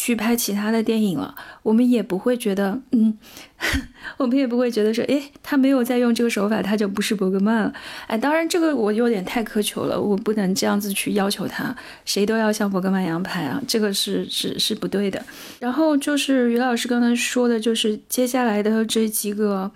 [0.00, 1.34] 去拍其他的电影了，
[1.64, 3.18] 我们也不会觉得，嗯，
[4.16, 7.72] 我们也不会觉得说，诶，他没有在用这个手法，他就不是伯格曼了。
[8.06, 15.20] 哎，当然这个我有点太苛求了，我不能这样子去要求他，谁都要像伯格曼一样拍啊，这个是是是不对的。
[15.58, 19.68] 然后就是于老师刚才说的，就是接下来的这几个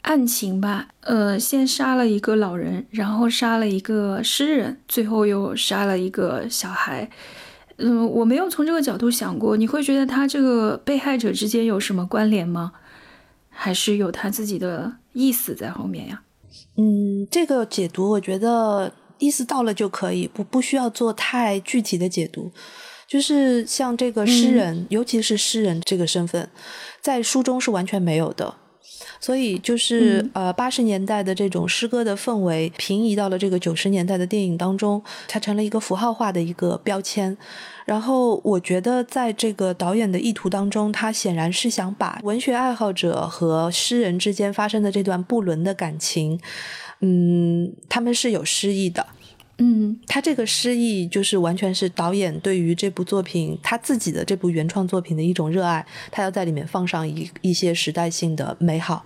[0.00, 7.10] 案情吧，呃，先杀了一个老人，然后杀了一个诗人，最后又杀了一个小孩。
[7.82, 9.56] 嗯，我没有从这个角度想过。
[9.56, 12.72] 你会觉得他这个被害者之间有什么关联吗？
[13.50, 16.22] 还是有他自己的意思在后面呀？
[16.76, 22.50] 嗯，这个解读我觉得意思到了就可以，不不需要做太具体的解读。
[23.06, 26.48] 就是像这个诗人，尤其是诗人这个身份，
[27.02, 28.54] 在书中是完全没有的。
[29.20, 37.36] 所以就是呃，八十年代的这种诗歌的氛围平移到了这个九十年代的电影当中，它成了一个符号化的一个标签。
[37.84, 46.38] 然后我觉得，在这个导演的意图当中，他显然是想把文学爱好者和诗人之间发生的这段不伦的感情，
[47.00, 49.06] 嗯，他们是有诗意的。
[49.58, 59.04] 嗯，他这个诗意就是完全是导演对于这部作品他自己的这部原创作品的一种热爱，他要在里面放上一一些时代性的美好，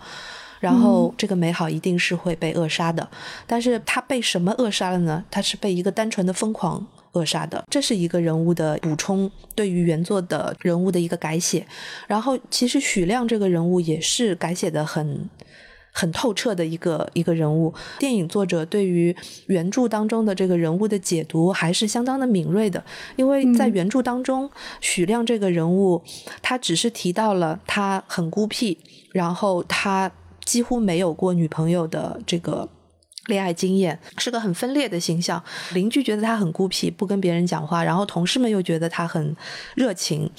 [0.60, 3.06] 然后这个美好一定是会被扼杀的。
[3.46, 5.24] 但是他被什么扼杀了呢？
[5.30, 6.86] 他是被一个单纯的疯狂
[7.16, 7.64] 扼杀的。
[7.70, 11.66] 这是一个人物的补充，对于原作的人物的一个改写。
[12.06, 15.28] 然后其实许亮这个人物也是改写的很。
[15.98, 22.84] 很透彻的一个一个人物，电影作者对于原著当中的这个人物的解读还是相当的敏锐的，
[23.16, 24.50] 因为在原著当中，
[24.82, 26.02] 许亮这个人物，
[26.42, 28.76] 他只是提到了他很孤僻，
[29.12, 30.12] 然后他
[30.44, 32.68] 几乎没有过女朋友的这个。
[33.26, 35.42] 恋爱经验是个很分裂的形象，
[35.74, 39.36] 邻居觉得他很孤僻，不跟别人讲话，然后同事们又觉得他很
[39.74, 40.30] 热情。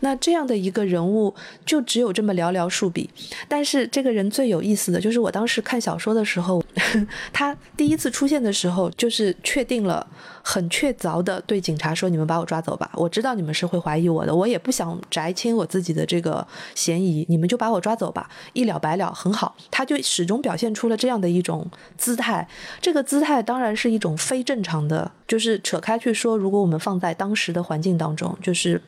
[0.00, 3.08] 那这样的一个人物就只有这么寥寥数笔。
[3.48, 6.62] 但是这个人最有意思的就是我当时看小说的时候，
[7.32, 10.06] 他第一次出现的时候就是确定了。
[10.46, 22.46] 很确凿的对警察说：“你们把我抓走吧，我知道你们是会怀疑我的，我也不想摘清我自己的这个嫌疑，你们就把我抓走吧，一了百了，很好。”他就始终表现出了这样的一种姿态，
[22.82, 28.80] 这个姿态当然是一种非正常的，就是扯开去说，如果我们放在当时的环境当中，就是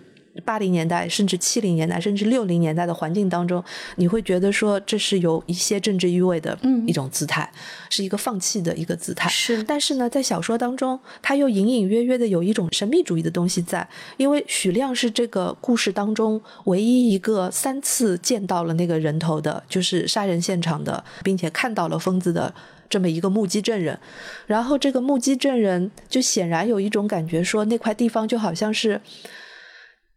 [0.44, 3.62] 八零年代，甚至七零年代，甚至六零年代的环境当中，
[3.96, 7.50] 你会觉得说这是有一些政治意味的一种姿态，
[7.90, 9.28] 是一个放弃的一个姿态。
[9.28, 22.52] 是，但是呢，在小说当中，他又隐隐约约的有一种神秘主义的东西在，因为许亮是这个故事当中唯一一个三次见到了那个人头的，就是杀人现场的，并且看到了疯子的。
[22.88, 23.98] 这么一个目击证人，
[24.46, 29.00] 然后这个目击证人就显然有一种感觉，说那块地方就好像是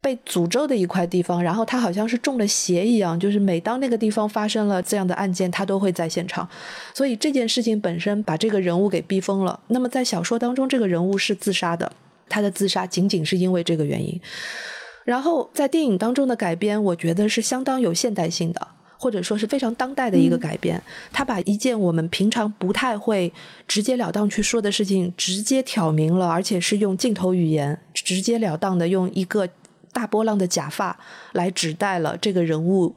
[0.02, 6.47] 被诅咒的一块地方，然后他好像是中了邪一样，就是每当那个地方发生了这样的案件，他都会在现场。
[6.93, 9.60] 所以这件事情本身把这个人物给逼疯了。
[9.68, 11.91] 那么在小说当中，这个人物是自杀的，
[12.28, 14.20] 他的自杀仅仅是因为这个原因。
[15.04, 18.68] 然后在电影当中的改编，我觉得是相当有现代性的。
[19.02, 23.32] 或者说是非常当代的一个改编，他把一件我们平常不太会
[23.66, 29.47] 直截了当去说的事情，直接挑明了，而且是用镜头语言直截了当的用一个
[29.92, 31.00] 大波浪的假发
[31.34, 32.96] 来指代了这个人物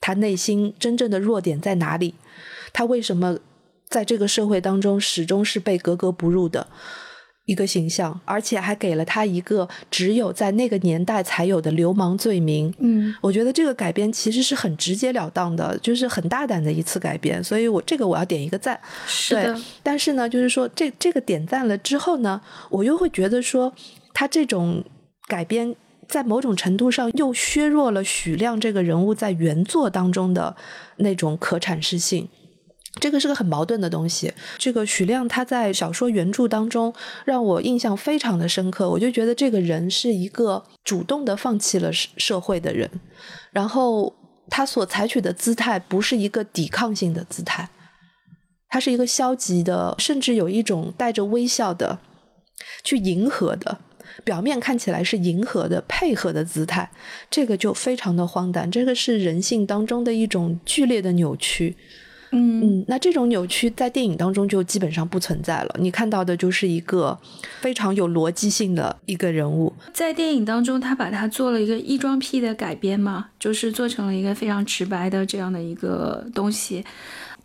[0.00, 2.14] 他内心真正的弱点在哪里，
[2.72, 3.38] 他为什么
[3.88, 6.66] 在这个社会当中始终是被格格不入的。
[7.46, 12.72] 一个形象，而且还给了他一个只有在那个年代才有的流氓罪名。
[12.78, 18.80] 嗯，我觉得这个改编其实是很直截了当的，就是很大胆的一次改编，所以我这个我要点一个赞。
[19.06, 22.40] 是的，但是呢，就是说这这个点赞了之后呢，
[22.70, 23.70] 我又会觉得说，
[24.14, 24.82] 他这种
[25.28, 25.76] 改编
[26.08, 30.56] 在某种程度上又削弱了许亮这个人物在原作当中的
[30.96, 32.28] 那种可阐释性。
[33.00, 34.32] 这个是个很矛盾的东西。
[34.56, 36.94] 这个许亮他在小说原著当中
[37.24, 42.88] 让我印象非常的深刻，我就觉得这个人是一个主动的放弃了社会的人，
[43.50, 44.14] 然后
[44.48, 47.68] 他所采取的姿态不是一个抵抗性的姿态，
[48.68, 51.98] 他是一个消极的，甚至有一种带着微笑的
[52.84, 53.78] 去迎合的，
[54.22, 56.90] 表面看起来是迎合的、配合的姿态，
[57.30, 58.70] 这个就非常的荒诞。
[58.70, 61.76] 这个是人性当中的一种剧烈的扭曲。
[62.36, 65.76] 嗯嗯，那这种扭曲在电影当中就基本上不存在了。
[65.78, 67.16] 你看到的就是一个
[67.60, 69.72] 非常有逻辑性的一个人物。
[69.92, 76.84] 在电影当中，他把它做了一个异装癖的改编嘛，就是做成了一个非常直白的这样的一个东西。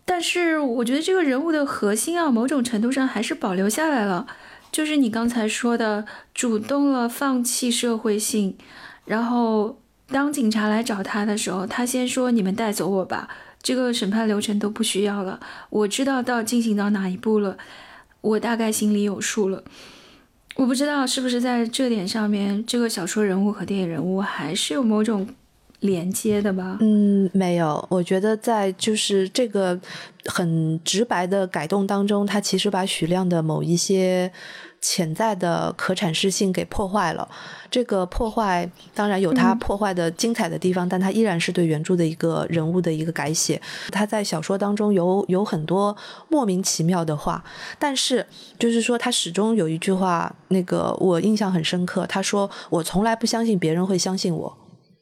[0.04, 4.26] 但是我觉得这个人物的核心啊，某种程度上还是保留下来了。
[4.72, 8.56] 就是你刚才说的，主动了放弃社会性，
[9.04, 13.28] 然后当警察来找他的时候，他先说：“你们带走我吧。”
[13.62, 17.58] 这个审判流程都不需要了，我知道到进行到哪一步了，
[18.22, 19.62] 我大概心里有数了。
[20.56, 25.28] 我不知道是不是在这点上面，这个小说人物和电影人物还是有某种
[25.80, 26.78] 连接的吧？
[26.80, 27.86] 嗯，没有。
[27.90, 29.78] 我觉得在就是这个
[30.26, 34.32] 很直白的改动当中，他其实把许亮的某一些。
[34.82, 37.28] 潜在的可阐释性给破坏了，
[37.70, 43.60] 这个破坏当然有它破坏的精彩的地方，但它依然是对原著的一个人物的一个改写。
[43.92, 45.94] 他在小说当中有有很多
[46.30, 47.44] 莫名其妙的话，
[47.78, 48.24] 但是
[48.58, 52.06] 就是说他始终有一句话，那个我印象很深刻。
[52.06, 54.56] 他说：“我从来不相信别人会相信我。”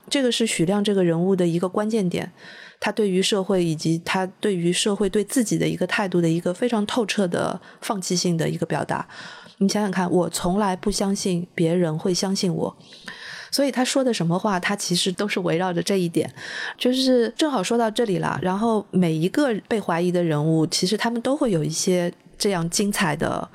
[0.09, 2.31] 这个是许亮这个人物的一个关键点，
[2.81, 9.07] 他对于社会以及他对于社会对自己的一个态度的一个非常透彻的放弃性的一个表达。
[9.59, 12.77] 你想想看，我从来不相信别人会相信我，
[13.51, 16.33] 所以他说的什么话，他其实都是围绕着这一点。
[16.77, 23.49] 就是正好说到这里了，然后每一个被怀疑的人物，其实他们都会有一些这样精彩的。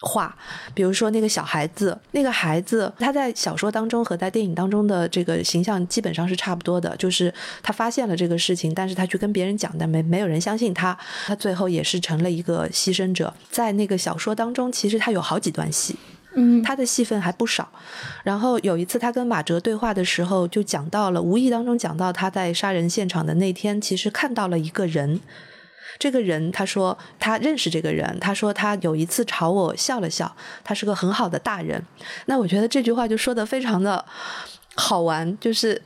[0.00, 0.34] 话，
[0.72, 7.32] 比如说那个小孩子，那个孩子他在小说当中和在电影当中的这个形象基本上是差不多的，就是
[7.62, 10.96] 他发现了这个事情，但是他去跟别人讲，但没没有人相信他，
[11.26, 13.32] 他最后也是成了一个牺牲者。
[13.50, 15.96] 在那个小说当中，其实他有好几段戏，
[16.34, 17.68] 嗯，他的戏份还不少。
[18.24, 25.20] 然后有一次他跟马哲对话的时候，就讲到了，无意当中讲到他在杀人现场的那天，其实看到了一个人。
[26.00, 30.34] 这个人他说他认识这个人，他说他有一次朝我笑了笑，
[30.64, 31.80] 他是个很好的大人。
[32.24, 34.02] 那我觉得这句话就说的非常的
[34.74, 35.80] 好玩，就是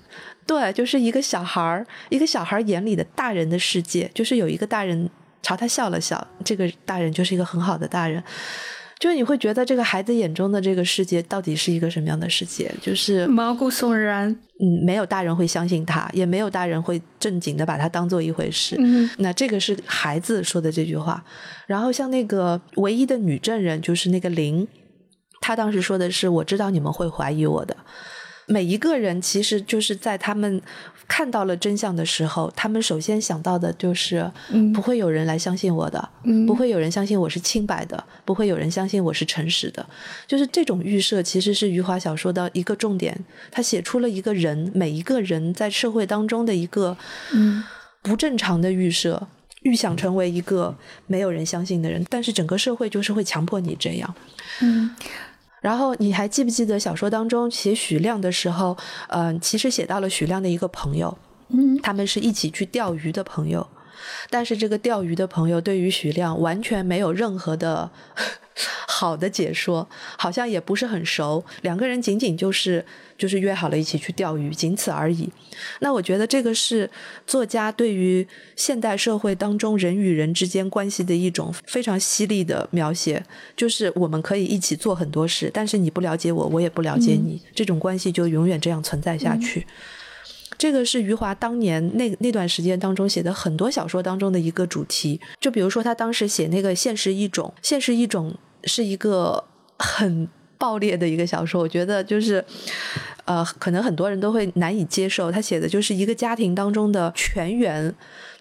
[0.46, 5.10] 对，就是一个小孩儿，一个小孩眼里的大人的世界，就是有一个大人
[5.42, 8.22] 朝他笑了笑，这个大人就是一个很好的大人。
[8.98, 12.72] 就是你会觉得这个孩子眼中的这个世界到底是一个什么样的世界？
[12.80, 14.34] 就是毛骨悚然。
[14.60, 18.76] 嗯，没有大人会相信他，也没有大人会正经的把他当做一回事。
[18.78, 21.24] 嗯，那这个是孩子说的这句话。
[21.66, 24.64] 然后像那个唯一的女证人，就是那个林，
[25.40, 27.76] 她当时说的是：“我知道你们会怀疑我的。”
[28.46, 30.60] 每一个人其实就是在他们
[31.06, 34.30] 看到了真相的时候，他们首先想到的就是，
[34.74, 39.84] 不会有人来相信我的，嗯不会有人相信我是清白的，不会有人相信我是诚实的。
[40.26, 43.18] 就是这种预设，其实是余华小说的一个重点。
[43.50, 46.96] 他写出了一个人，每一个人在社会当中的一个
[47.32, 47.62] 嗯
[48.02, 49.28] 不正常的预设。
[49.62, 50.76] 预想成为一个
[51.06, 54.14] 没有人相信的人，但是整个社会就是会强迫你这样。
[54.60, 54.94] 嗯
[55.64, 58.76] 然后你还记不记得小说当中写许亮的时候，
[59.08, 61.16] 嗯、其实写到了许亮的一个朋友，
[61.48, 61.80] 嗯。
[61.80, 63.66] 他们是一起去钓鱼的朋友，
[64.28, 67.90] 但是这个钓鱼的朋友对于许亮完全没有任何的
[68.86, 72.84] 好的解说，好像也不是很熟，两个人仅仅就是
[73.18, 75.28] 就是约好了一起去钓鱼，仅此而已。
[75.80, 76.88] 那我觉得这个是
[77.26, 78.26] 作家对于
[78.56, 83.22] 现代社会当中人与人之间关系的一种非常犀利的描写，
[83.56, 89.66] 就是我们可以一起做很多事，但是你不了解我，我也不了解你，这种关系就永远这样存在下去。
[90.58, 95.20] 这个是余华当年那那段时间当中写的很多小说当中的一个主题。
[95.40, 98.34] 就比如说他当时写那个《现实一种》，《现实一种》
[98.68, 99.44] 是一个
[99.78, 102.44] 很爆裂的一个小说，我觉得就是。
[103.26, 105.32] 呃，可能很多人都会难以接受。
[105.32, 107.94] 他写的就是一个家庭当中的全员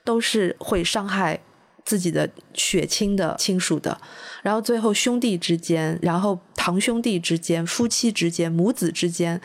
[0.04, 1.40] 都是会伤害
[1.86, 3.98] 自己的血亲的亲属的，
[4.42, 9.40] 然后最后兄弟之间，然后堂兄弟之间、夫妻之间、母子之间，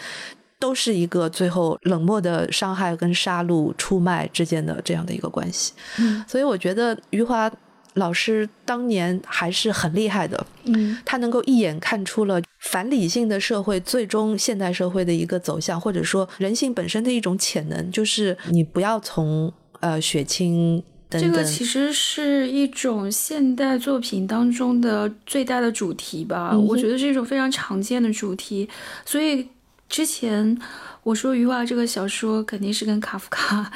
[0.58, 5.72] 都是一个最后冷漠的伤害跟杀戮、出卖之间的这样的一个关系。
[5.98, 7.50] 嗯所以我觉得余华
[7.94, 21.32] 老师当年还是很厉害的，嗯他能够一眼看出了反理性的社会最终现代社会的一个走向，或者说人性本身的一种潜能，就是你不要从呃血亲等等。
[21.32, 28.68] 这个其实是一种现代作品当中的最大的主题吧，嗯我觉得是一种非常常见的主题。
[29.04, 29.44] 所以
[29.88, 30.58] 之前
[31.02, 33.72] 我说余华这个小说肯定是跟卡夫卡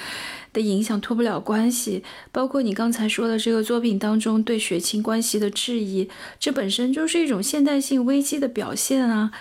[0.52, 6.08] 的影响脱不了关系，包括你刚才说的这个作品当中对血亲关系的质疑，
[6.38, 9.32] 这本身就是一种现代性危机的表现啊。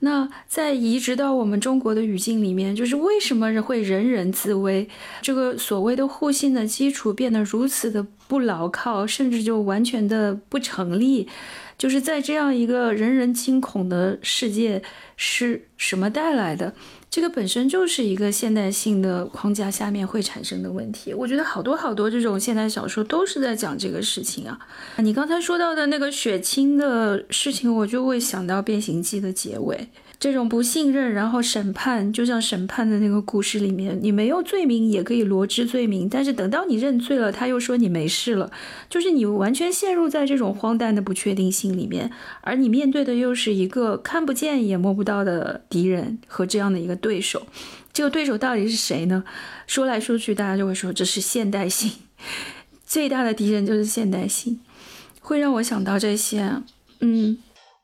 [0.00, 4.88] 那在移植到我们中国的语境里面，就是为什么会人人自危？
[5.22, 11.28] 这个所谓的互信的基础变得如此的不牢靠，甚至就完全的不成立。
[11.76, 14.82] 就是在这样一个人人惊恐的世界，
[15.16, 16.74] 是什么带来的？
[17.10, 21.14] 这个本身就是一个现代性的框架下面会产生的问题。
[21.14, 24.58] 我觉得好多好多这种现代小说都是在讲这个事情啊。
[24.98, 29.88] 你刚才说到的那个血清的事情，我就会想到《变形记》的结尾。
[30.20, 38.50] 这种不信任，然后审判，就像审判的那个故事里面，你没有罪名也可以罗织罪名，但是等到你认罪了，他又说你没事了，
[38.90, 42.10] 就是你完全陷入在这种荒诞的不确定性里面，
[42.40, 47.46] 而你面对的又是一个看不见也摸不到的敌人和这样的一个对手，
[47.92, 49.22] 这个对手到底是谁呢？
[49.68, 51.92] 说来说去，大家就会说这是现代性，
[52.84, 54.58] 最大的敌人就是现代性，
[55.22, 56.60] 会让我想到这些，
[56.98, 57.38] 嗯。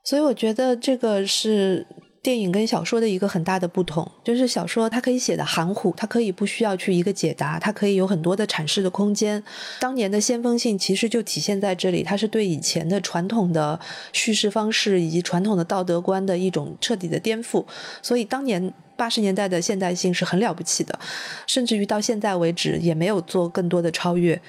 [0.06, 1.86] 所以我觉得这个是
[2.24, 9.44] 电影跟小说的一个很大的不同，就是小说它可以写的含糊，它可以不需要去一个解答，它可以有很多的阐释的空间。
[9.78, 13.78] 当年的先锋性其实就体现在这里，它是对以前的传统的
[14.14, 17.64] 叙事方式以及传统的道德观的一种彻底的颠覆。
[18.02, 18.72] 所以当年。
[18.96, 20.96] 八十年代的现代性是很了不起的，
[21.48, 24.40] 甚至于到现在为止也没有做更多的超越，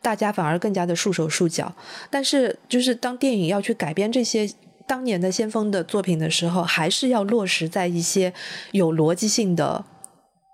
[0.00, 1.70] 大家反而更加的束手束脚。
[2.08, 4.50] 但是，就是当电影要去改编这些
[4.90, 8.34] 当年的先锋的作品的时候，还是要落实在一些
[8.72, 9.84] 有逻辑性的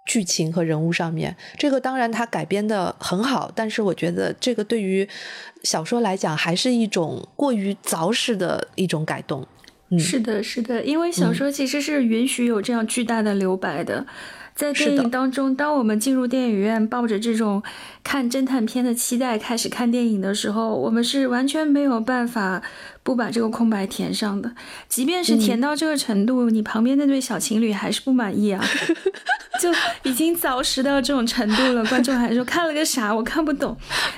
[0.07, 1.35] 剧情和人物上面。
[1.57, 5.09] 这个当然它改编的很好，但是我觉得这个对于
[5.63, 9.47] 小说来讲，还是一种过于凿实的一种改动。
[9.89, 14.07] 嗯，是的，是的，因为小说其实是允许有这样巨大的留白的。
[14.55, 17.63] 在电影当中，当我们进入电影院，抱着这种
[18.03, 22.63] 看侦探片的期待开始看电影的时候，我们是完全没有办法
[23.07, 24.51] 不把这个空白填上的。
[24.89, 28.61] 即便是填到这个程度，嗯、你旁边那对小情侣还是不满意啊，
[29.63, 31.85] 就已经凿实到这种程度了。
[31.85, 33.77] 观众还说看了个啥，我看不懂，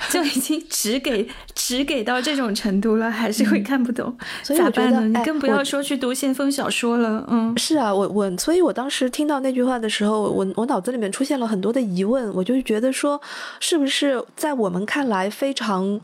[0.09, 4.11] 就已经只给只给到这种程度了，还是会看不懂。
[4.17, 4.97] 嗯、所以咋办呢？
[4.97, 7.23] 哎、你更不要说去读先锋小说了。
[7.29, 10.19] 嗯，是啊，我我，所以我当时听到那句话的时候。
[10.39, 13.19] 我我脑子里面出现了很多的疑问，我就觉得说，
[13.59, 15.99] 是不是在我们看来非常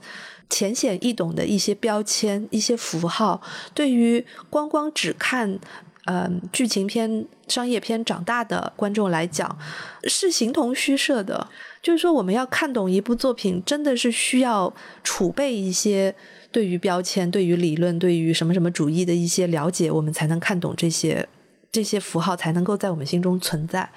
[0.50, 3.42] 浅显易懂的一些标签、一些符号，
[3.74, 5.60] 对于光光只看
[6.06, 9.58] 呃剧情片、商业片长大的观众来讲，
[10.04, 11.48] 是形同虚设的。
[11.82, 14.74] 就是说，我们要看懂一部作品，真的是需要
[15.04, 16.16] 储备一些
[16.52, 21.28] 对于标签、对于理论、对于什么什么主义的一些了解，我们才能看懂这些。
[21.72, 23.90] 这些符号才能够在我们心中存在，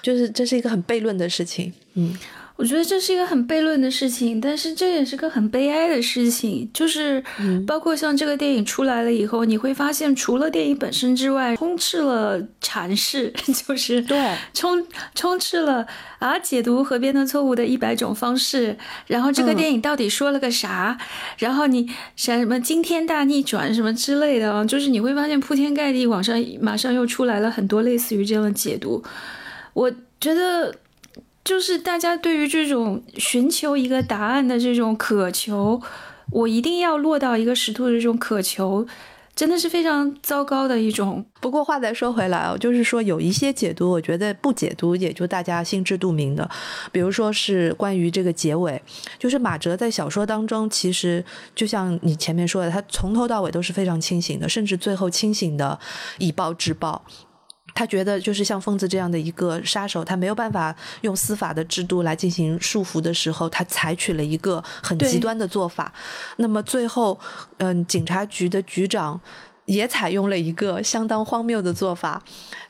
[0.00, 2.16] 就是这是一个很悖论的事情，嗯。
[2.56, 6.70] 我觉得这是一个很悖论的事情，但是这也是个很悲哀的事情。
[6.72, 7.22] 就是
[7.66, 13.32] 包括像这个电影出来了以后，你会发现，除了电影本身之外，充斥了阐释，
[13.66, 14.86] 就是对充
[15.16, 15.84] 充斥了
[16.20, 18.78] 啊解读河边的错误的一百种方式。
[19.08, 20.96] 然后这个电影到底说了个啥？
[21.38, 24.64] 然后你啥什么惊天大逆转什么之类的啊？
[24.64, 29.02] 就是你会发现铺天盖地，网上马上又出来了很多类似于这样的解读。
[29.72, 29.90] 我
[30.20, 30.72] 觉得。
[31.44, 35.80] 就是大家对于这种寻求一个答案的这种渴求，
[36.30, 38.86] 我一定要落到一个石头的这种渴求，
[39.36, 41.26] 真的是非常糟糕的一种。
[41.40, 46.48] 不过话再说回来哦，就是说有一些解读，我觉得不解读也就大家心知肚明的。
[46.90, 48.80] 比如说是关于这个结尾，
[49.18, 51.22] 就是马哲在小说当中，其实
[51.54, 55.78] 就像你前面说的，他从头到尾都是非常清醒的，甚至最后清醒的
[56.16, 57.04] 以暴制暴。
[57.74, 65.92] 他觉得，就是像疯子这样的一个杀手，他没有办法用司法的制度来进行束缚的时候，他采取了一个很极端的做法。
[66.36, 67.18] 那么最后，
[67.58, 69.20] 嗯，警察局的局长。
[69.66, 72.22] 也采用了一个相当荒谬的做法，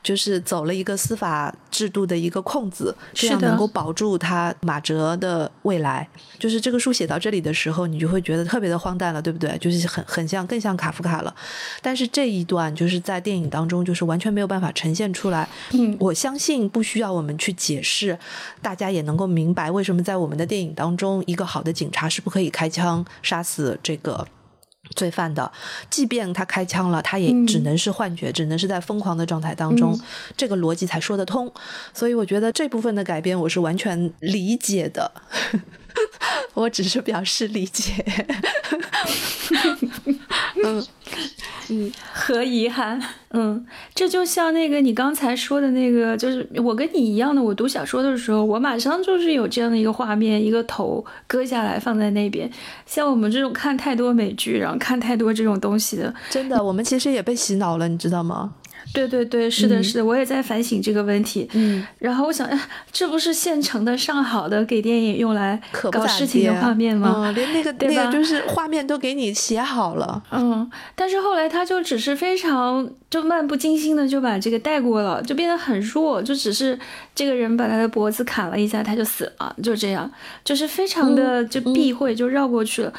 [0.03, 6.09] 就是走了一个司法制度的一个空子，这样能够保住他马哲的未来。
[6.38, 9.57] 就是这个书写到这里的时候，你就会觉得特别的荒诞了，对不对？
[9.59, 11.34] 就是很很像，更像卡夫卡了。
[11.82, 15.49] 但是这一段就是在电影当中，就是完全没有办法呈现出来。
[15.72, 18.16] 嗯，我相信不需要我们去解释，
[18.62, 24.26] 大家也能够明白为什么在我们的电影当中，一个好的警察是不可以开枪杀死这个。
[24.95, 25.51] 罪犯的，
[25.91, 29.99] 即便他开枪了，他也只能是幻觉，只能是在疯狂的状态当中，
[30.37, 31.53] 这个逻辑才说得通。
[31.93, 35.11] 所以我觉得这部分的改编我是完全理解的，
[36.55, 38.05] 我只是表示理解。
[40.64, 40.84] 嗯。
[41.70, 43.64] 嗯，和遗憾，嗯，
[43.95, 52.51] 这就像那个你刚才说的那个，就是我跟你一样的，我读小说的时候，我马上就是有这样的一个画面，一个头割下来放在那边。
[52.84, 58.53] 像我们这种看太多美剧，然后看太多这种东西的，真的，我们其实也被洗脑了，你知道吗？
[58.93, 61.49] 对对对，是的，是的，我也在反省这个问题。
[61.55, 62.49] 嗯，然后我想，
[62.93, 65.61] 这不是现成的上好的给电影用来
[65.91, 67.32] 搞事情的画面吗？
[67.35, 70.22] 连那个 那个就是画面都给你写好了。
[70.30, 76.78] 嗯，但是后来他就只是非常就漫不经心的就把这个带过了，就变得很弱，就只是
[77.14, 80.11] 这个人把他的脖子砍了一下，他就死了，就这样，
[80.45, 82.93] 就是非常的就避讳，就绕过去了。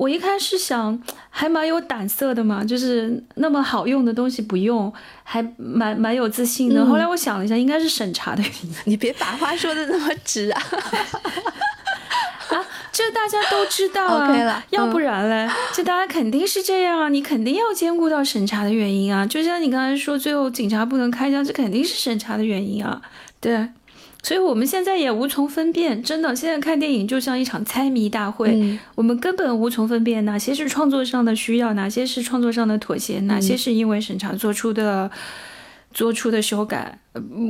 [0.00, 0.98] 我一开始想
[1.28, 4.90] 还蛮有胆色的嘛，就是那么好用的东西不用，
[5.22, 6.82] 还蛮蛮有自信的。
[6.86, 8.74] 后来我想了一下，应该是审查的原因。
[8.86, 10.62] 你别把话说的那么直啊！
[12.48, 19.26] 啊，这大家都知道啊，要不然嘞，这大家肯定是这样啊，你肯定要兼顾到审查的原因啊。
[19.26, 23.02] 就像你刚才说，最后警察不能开枪，这肯定是审查的原因啊，
[23.38, 23.68] 对。
[24.22, 35.10] 所以我们现在也无从分辨，真的，现在看电影就像一场猜谜大会，我们根本无从分辨哪些是创作上的需要，哪些是创作上的妥协，哪些是因为审查做出的
[35.92, 36.98] 做出的修改，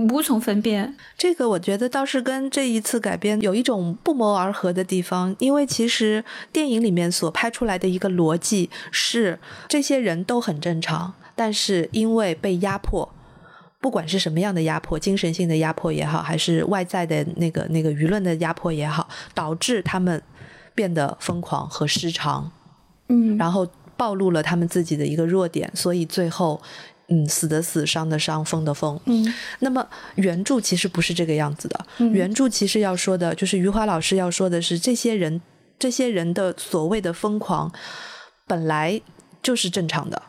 [0.09, 0.97] 无从分辨。
[1.19, 13.13] 这个我觉得倒是跟这一次改编有一种不谋而合的地方，因为其实电影里面所拍出来的一个逻辑是，这些人都很正常，但是因为被压迫。
[13.81, 20.23] 不管是什么样的压迫，精神性的压迫也好，还是外在的那个那个舆论的压迫也好，导致他们
[20.75, 22.51] 变得疯狂和失常，
[23.09, 23.67] 嗯，然后
[23.97, 26.61] 暴露了他们自己的一个弱点，所以最后，
[27.09, 29.33] 嗯，死的死，伤的伤，疯的疯，嗯。
[29.61, 35.41] 那么原著其实不是这个样子的，原著其实要说的就是余华老师要说的是，这些人
[35.79, 37.73] 这些人的所谓的疯狂，
[38.47, 39.01] 本来
[39.43, 40.23] 就是正常的。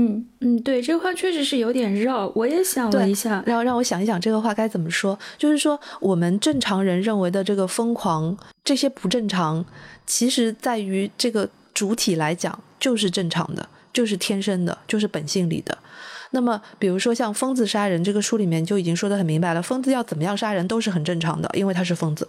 [0.00, 2.30] 嗯嗯，对，这话确实是有点绕。
[2.36, 5.18] 我也想了一下，然后让我想一想这个话该怎么说。
[5.36, 9.64] 就是说，我们正常人认为的这个疯狂，这些不正常，
[10.06, 15.76] 其实在于这个主体来讲就是正常的，就是天生的，就是本性里的。
[16.30, 22.28] 那么，比如说像疯子杀人，这个书里面就已经说的很明白了，疯子要怎么样杀人都是很正常的，因为他是疯子。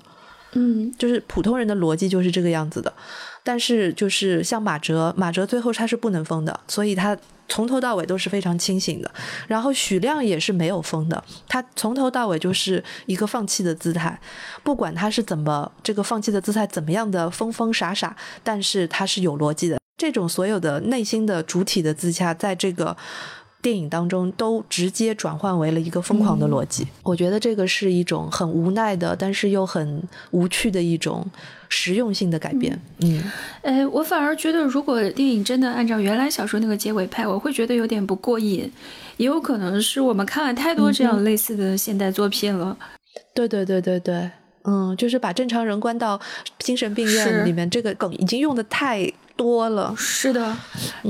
[0.53, 2.91] 嗯，就是普通人的逻辑就是这个样子的。
[3.43, 7.15] 但是，就是像马哲，马哲最后他是不能疯的，所以他。
[7.49, 9.11] 从头到尾都是非常清醒的，
[9.47, 14.17] 然后许亮也是没有疯的，他从头到尾就是一个放弃的姿态，
[14.63, 19.77] 不管他是怎么这个放弃的姿态怎么样的疯疯傻傻，但是他是有逻辑的。
[19.97, 22.95] 这种所有的内心的主体的自洽，在这个
[23.61, 26.87] 电影当中都直接转换为了一个疯狂的逻辑。
[27.03, 30.01] 我觉得这个是一种很无奈的，但是又很
[30.31, 31.25] 无趣的一种
[31.67, 32.79] 实用性的改变。
[32.99, 33.21] 嗯，
[33.61, 38.71] 哎，我反而觉得，如果电影真的按照原来小说那个结尾拍，我会觉得有点不过瘾。
[39.17, 42.77] 也有可能是我们看了太多这样类似的现代作品了。
[43.33, 44.29] 对对对对对，
[44.63, 46.17] 嗯，就是把正常人关到
[46.59, 49.11] 精神病院里面，这个梗已经用的太。
[49.39, 50.57] 多了，是的，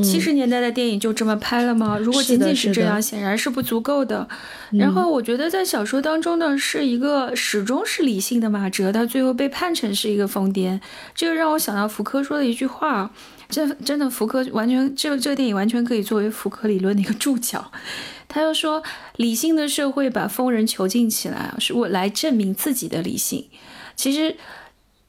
[0.03, 1.97] 七十年代的电影就这么拍了吗？
[1.97, 4.29] 如果仅仅是这样，显然是不足够的。
[4.73, 10.79] 然后我觉得在小说当中呢，是一个始终是理性的马哲，他最后被判成是一个疯癫，
[11.15, 13.11] 这个让我想到福柯说的一句话，
[13.49, 17.71] 这真的福柯完全这个这个电影完全可以作为福柯理论的一个注脚。
[18.29, 18.83] 他又说，
[19.15, 23.49] 理性的社会把疯人囚禁起来啊，是为来证明自己的理性，
[23.95, 24.37] 其实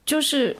[0.07, 0.57] 就是，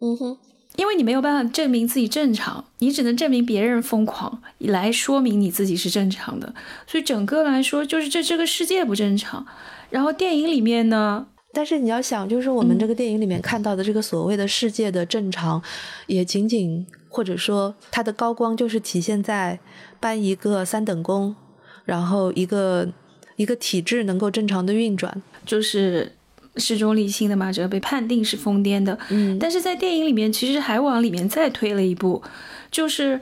[0.00, 0.38] 嗯哼。
[0.76, 6.54] 因为你没有办法证明自己正常，你只能证明别人疯狂来说明你自己是正常的。
[6.86, 9.46] 所以整个来说，就是这这个世界不正常。
[9.90, 15.62] 然后电影里面呢，但是你要想，就是我们这个电影里面看到的这个所谓的世界的正常，
[16.06, 19.60] 也仅仅或者说它的高光就是体现在
[20.00, 21.36] 搬一个三等功，
[21.84, 22.88] 然后一个
[23.36, 26.12] 一个体制能够正常的运转，就是。
[26.56, 32.22] 始终理性的马哲被判定是疯癫的，嗯，但是在电影里面其实还往里面再推了一步，
[32.70, 33.20] 就是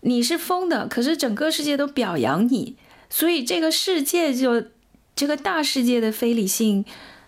[0.00, 2.76] 你是疯的，可是整个世界都表扬你，
[3.08, 4.62] 所以这个世界就
[5.14, 6.84] 这个大世界的非理性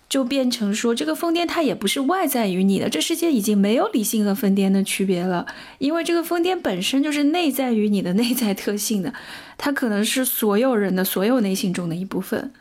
[0.08, 5.46] 就变成说这个疯癫它也不是外在于你的，这世界已经没有理性和疯癫的区别了，
[5.78, 9.14] 因为这个疯癫本身就是内在于你的内在特性的，
[9.56, 12.52] 它可能是所有人的所有内心中的一部分。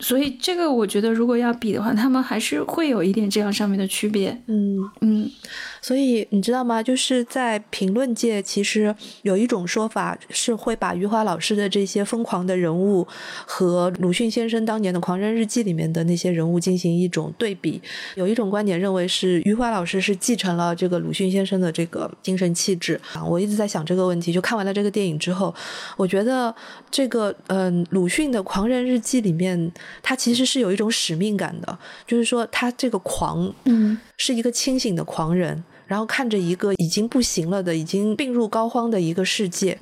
[0.00, 4.36] 所以这个我觉得，如果要比的话，他们还是会有一点这样上面的区别。
[4.46, 5.30] 嗯嗯，
[5.82, 6.82] 所以你知道吗？
[6.82, 13.06] 就是在评论界，其实有一种说法是会把余华老师的这些疯狂的人物
[13.46, 17.80] 和鲁迅先生当年的《狂人日记》里面的那些人物进行一种对比。
[18.14, 23.00] 有一种观点认为是余华老师是继承了这个鲁迅先生的这个精神气质。
[23.12, 24.32] 啊，我一直在想这个问题。
[24.32, 25.54] 就看完了这个电影之后，
[25.96, 26.54] 我觉得
[26.90, 29.70] 这个嗯，鲁迅的《狂人日记》里面。
[30.02, 39.76] 他其实是有一种使命感的，就是说他这个狂，嗯，是一个清醒的狂人，然后看着一个已经不行了的、已经病入膏肓的一个世界，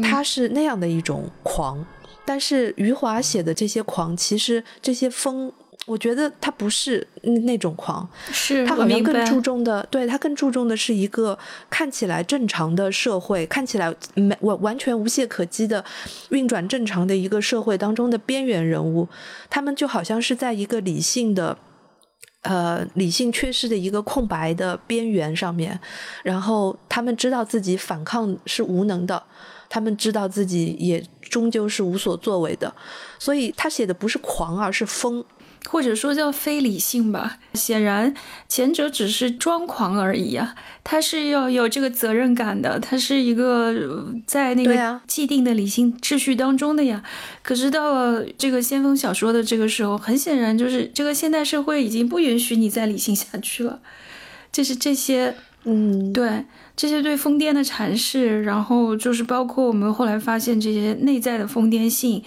[0.00, 1.84] 他是那样的一种狂。
[2.24, 5.52] 但是余华写的这些狂，其实这些疯。
[5.86, 7.04] 我觉得他不是
[7.44, 11.36] 那种狂，是他好像更注重的，对他更注重的是一个
[11.68, 15.84] 看起来正常的社会，看起来没完完全无懈可击的
[16.28, 19.08] 运转正常的一个社会当中的边缘人物，
[19.48, 21.56] 他们就好像是在一个理性的，
[22.42, 25.78] 呃，理性缺失的一个空白的边缘上面，
[26.22, 29.22] 然后他们知道自己反抗是无能的，
[29.68, 32.74] 他们知道自己也终究是无所作为的，
[33.18, 35.24] 所以他写的不是狂，而是疯。
[35.68, 38.14] 或者说叫非理性吧，显然
[38.48, 47.02] 前者只是装狂而已啊，他是要有这个责任感的，他是一个在那个既定的理性秩序当中的呀。
[47.42, 53.80] 可是到了这个先锋小说的这个时候，很显然就是这个现代社会已经不允许你再理性下去了，
[54.50, 55.34] 就是这些，
[55.64, 56.44] 嗯，对
[56.74, 62.22] 这些对疯癫的阐释，然后就是包括我们后来发现这些内在的疯癫性。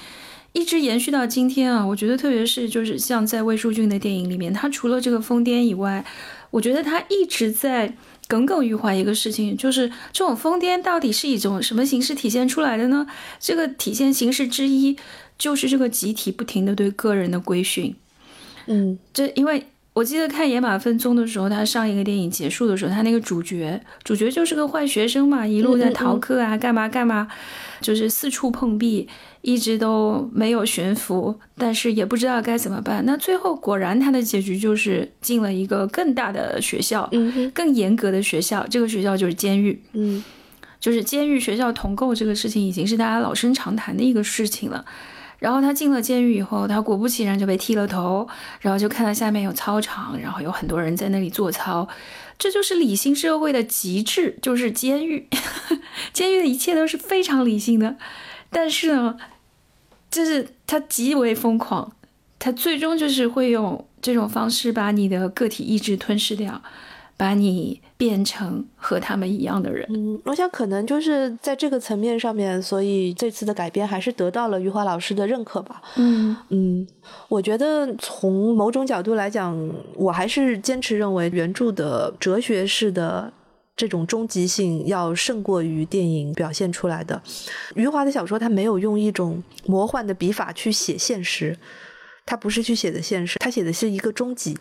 [0.54, 6.06] 一直延续到今天啊，我觉得特别是就是像在魏书俊的电影里面，他除了这个疯癫以外，
[6.52, 7.96] 我觉得他一直在
[8.28, 13.08] 耿耿于怀一个事情，就是这种疯癫到底是一种什么形式体现出来的呢？
[13.40, 14.96] 这个体现形式之一
[15.40, 17.96] 就是这个集体不停的对个人的规训。
[18.68, 27.28] 嗯，这因为我记得看《野马分鬃》的时候，他上一个电影结束的时候，他那个主角主角就是个坏学生嘛，一路在逃课啊，干嘛干嘛，
[27.82, 29.10] 就是四处碰壁。
[29.44, 33.06] 一直都没有悬浮，但是也不知道该怎么办。
[33.06, 38.66] 那最后果然他的结局就是进了一个更大的学校，嗯，更严格的学校。
[38.68, 40.24] 这个学校就是监狱，嗯，
[40.80, 44.86] 就是监狱学校同构这个事情已经是大家老生常谈的一个事情了。
[45.40, 48.26] 然后他进了监狱以后，他果不其然就被剃了头，
[48.62, 51.86] 然后就看到下面有操场，然后有很多人在那里做操。
[52.40, 55.28] 这就是理性社会的极致，就是监狱。
[56.14, 57.98] 监狱的一切都是非常理性的，
[58.50, 59.18] 但是呢。
[60.14, 61.92] 就是他极为疯狂，
[62.38, 66.62] 他最终就是会用这种方式把你的个体意志吞噬掉，
[67.18, 69.88] 把你变成和他们一样的人。
[69.90, 75.82] 嗯，我想可能就是在这个层面上面，所以这次的改编还是得到了余华老师的认可吧。
[75.96, 76.88] 嗯嗯，
[77.30, 79.58] 我觉得从某种角度来讲，
[79.96, 83.34] 我还是坚持认为原著的哲学式的
[83.76, 87.22] 这种终极性要胜过于电影表现出来的。
[87.76, 91.58] 余华的小说他没有用一种魔幻的笔法去写现实，
[92.26, 94.58] 他不是去写的现实，他写的是一个终极，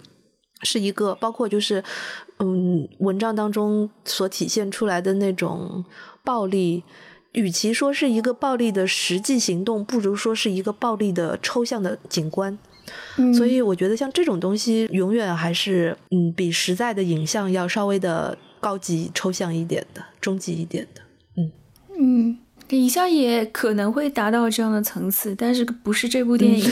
[0.63, 1.83] 是一个包括就是
[2.39, 5.85] 嗯文章当中所体现出来的那种
[6.25, 6.83] 暴力。
[7.33, 12.59] 与其说是一个暴力的实际行动，不如说是一个暴力的抽象的景观。
[13.35, 21.03] 所以我觉得像这种东西，永远还是嗯，比实在的影像要稍微的高级、抽象一点的、终极一点的。
[21.37, 21.53] 嗯。
[21.99, 22.39] 嗯，
[22.71, 26.71] 影像也可能会达到这样的层次，但是不是这部电影，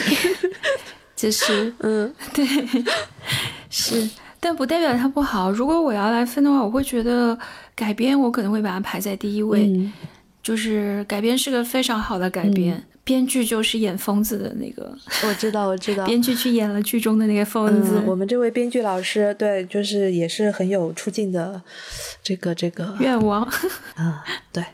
[1.17, 2.47] 就是嗯， 对，
[3.69, 5.51] 是，但不代表它不好。
[5.51, 7.37] 如果我要来分的话，我会觉得
[7.75, 9.91] 改编我可能会把它排在第一位。
[10.43, 14.97] 就是改编是个非常好的改编，编剧就是演疯子的那个，
[15.27, 18.01] 我知道，我知道，编剧去演了剧中的那个疯子。
[18.07, 21.61] 我们这位编剧老师，对，就是也是很有出镜的
[22.23, 23.43] 这个这个愿望
[23.97, 24.65] 啊，对。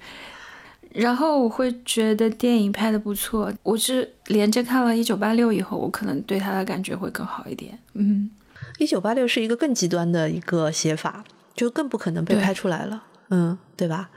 [0.92, 7.78] 然后我会觉得电影拍的不错，我是连着看了《一九八六》以后，我可能对他的感觉会更好一点。
[7.94, 8.30] 嗯，
[8.78, 11.24] 《一九八六》是一个更极端的一个写法，
[11.54, 14.10] 就更不可能被拍出来了，嗯，对吧？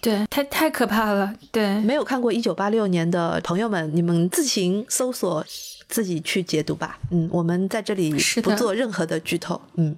[0.00, 1.34] 对，太太可怕了。
[1.50, 5.44] 对，没有看过一九八六年的朋友们，你们自行搜索，
[5.88, 6.98] 自己去解读吧。
[7.10, 9.60] 嗯，我们在这里不做任何的剧透。
[9.74, 9.96] 嗯，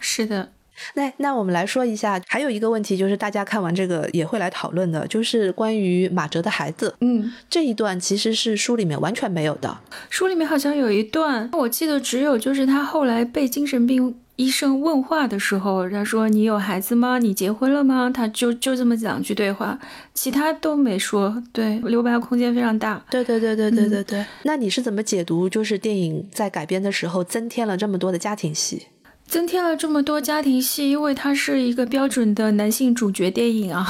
[0.00, 0.50] 是的。
[0.94, 6.94] 那那我们来说一下，还有一个问题就是大家看完这个也会来讨论的，就是关于马哲的孩子。
[7.00, 9.78] 嗯，这一段其实是书里面完全没有的。
[10.08, 14.20] 书里面好像有一段，我记得只有就是他后来被精神病。
[14.38, 17.18] 医生问话的时候，他说：“你有孩子吗？
[17.18, 19.76] 你结婚了吗？”他就就这么两句对话，
[20.14, 21.42] 其他都没说。
[21.52, 23.04] 对，留白空间非常大。
[23.10, 24.24] 对对对对对对对。
[24.44, 25.48] 那你是怎么解读？
[25.48, 28.86] 就是电影在改编的时候增添了这么多的家庭戏，
[29.26, 33.84] 增添了这么多家庭戏，因为它是一个标准的男性主角电影啊。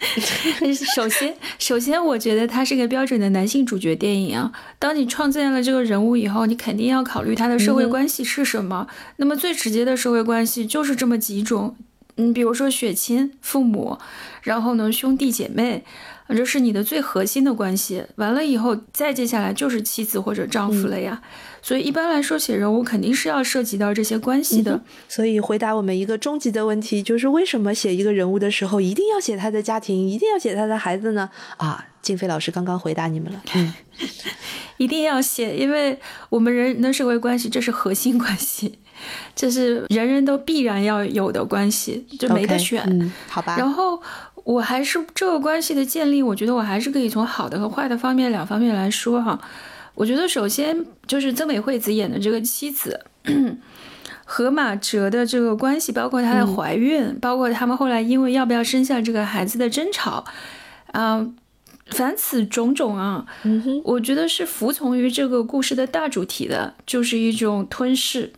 [0.94, 4.50] 首先，首先，我觉得它是个标准的男性主角电影啊。
[4.78, 8.86] 当你创建了这个人物以后，你肯定要考虑他的社会关系是什么。
[9.16, 11.76] 那么最直接的社会关系就是这么几种，
[12.20, 13.98] 嗯，比如说血亲、父母，
[14.42, 15.84] 然后呢兄弟姐妹，
[16.28, 18.04] 这是你的最核心的关系。
[18.16, 21.22] 完了以后，再接下来就是妻子或者丈夫了呀。
[21.62, 24.82] 所以一般来说，写人物肯定是要涉及到这些关系的。
[25.08, 31.30] 所以回答我们一个终极的问题，就是为什么写一个人物的时候，一定要写他的家庭，一定要写他的孩子呢？
[31.58, 33.42] 啊，静飞老师刚刚回答你们了。
[33.54, 33.74] 嗯，
[34.78, 35.98] 一定要写，因为
[36.30, 38.78] 我们人的社会关系，这是核心关系，
[39.34, 42.82] 这是人人都必然要有的关系，就没得选。
[42.86, 43.56] 嗯，好吧。
[43.58, 44.00] 然后
[44.44, 49.40] 我还是这个关系的建立，我觉得我还是可以从好的和坏的方面两方面来说哈。
[49.94, 53.00] 我觉得首先就是曾美惠子演的这个妻子
[54.24, 60.24] 和马哲的这个关系，包括她的怀孕，包括他们后来因为要不要生下这个孩子的争吵，
[60.92, 61.26] 啊，
[61.88, 63.26] 凡此种种啊，
[63.84, 68.32] 我觉得是服从于这个故事的大主题的，就是一种吞噬。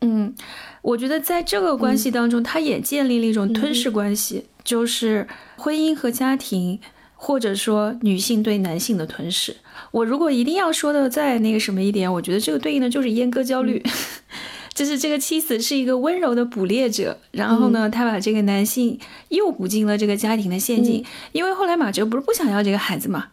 [0.00, 0.34] 嗯，
[0.82, 6.80] 我觉得在这个关系当中，他也建立了一种吞噬关系，就是婚姻和家庭。
[7.22, 9.54] 或者说女性对男性的吞噬，
[9.90, 13.82] 我如果一定要说的再那个什么一点，我觉得这个对应的就是阉割焦虑，
[14.72, 18.98] 就是这个妻子是一个温柔的捕猎者，然后呢，他把这个男性
[19.28, 23.26] 诱捕进了这个家庭的陷阱，因为后来马哲不是不想要这个孩子嘛，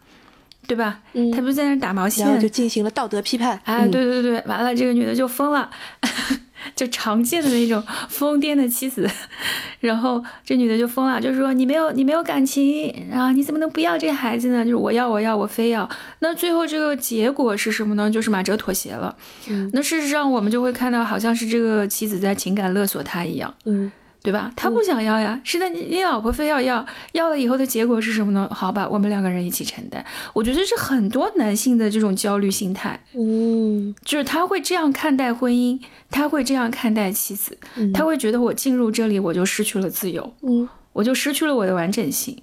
[0.68, 1.00] 对吧？
[1.14, 5.70] 嗯，他不是在那打毛线，然后就进行了道德批判，啊，对对对，完了这个女的就疯了。
[6.76, 9.10] 就常见的那种疯癫的妻子，
[9.80, 14.64] 然后这女的就疯了，就是说你没有你没有感情啊，你怎么能不要这孩子呢？
[14.64, 15.90] 就是我要我要我非要。
[16.20, 18.10] 那最后这个结果是什么呢？
[18.10, 19.16] 就是马哲妥协了。
[19.48, 23.54] 嗯，那事实上我们就会看到，好像是这个妻子在情感勒索他一样。
[23.66, 23.92] 嗯。
[24.28, 24.52] 对吧？
[24.58, 28.46] 他不想要呀，是的，你你老婆非要要，要了以后的结果是什么呢？
[28.52, 30.04] 好吧，我们两个人一起承担。
[30.34, 35.80] 我觉得是很多男性的这种焦虑心态，嗯，就是他会这样看待婚姻，
[36.12, 37.58] 他会这样看待妻子，
[37.94, 42.38] 他会觉得我进入这里我就失去了自由，嗯，我就失去了我的完整性。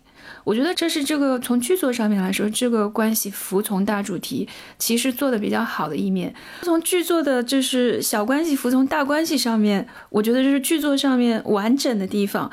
[0.45, 6.35] 我觉得这是这个从剧作上面来说，这个关系服从大主题其实做的比较好的一面。
[6.63, 12.51] 从剧作的就是小关系服从大关系上面，我觉得这是剧作上面完整的地方。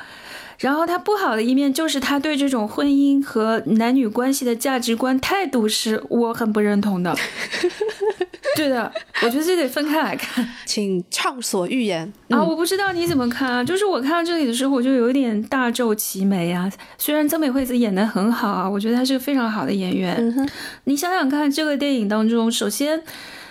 [0.59, 7.15] 然后它不好的一面就是他对这种婚姻和男女关系的价值观态度是我很不认同的。
[8.55, 8.91] 对的，
[9.23, 12.41] 我觉得这得分开来看，请畅所欲言啊！
[12.43, 13.63] 我不知道你怎么看啊？
[13.63, 16.71] 就是我看到这里的时候，我就有一点大皱齐眉啊。
[16.97, 20.49] 虽然曾美惠子演的很好啊，我觉得她是个非常好的演员。
[20.83, 23.01] 你想想看，这个电影当中，首先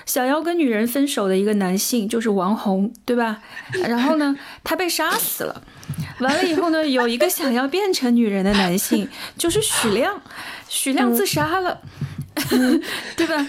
[0.05, 3.40] 想要跟女人分手的一个男性就是王红，对吧？
[3.88, 5.62] 然后呢，他被杀死了。
[6.20, 10.20] 完了以后呢，有一个想要变成女人的男性，就是许亮，
[10.68, 11.80] 许亮自杀了，
[13.16, 13.46] 对吧？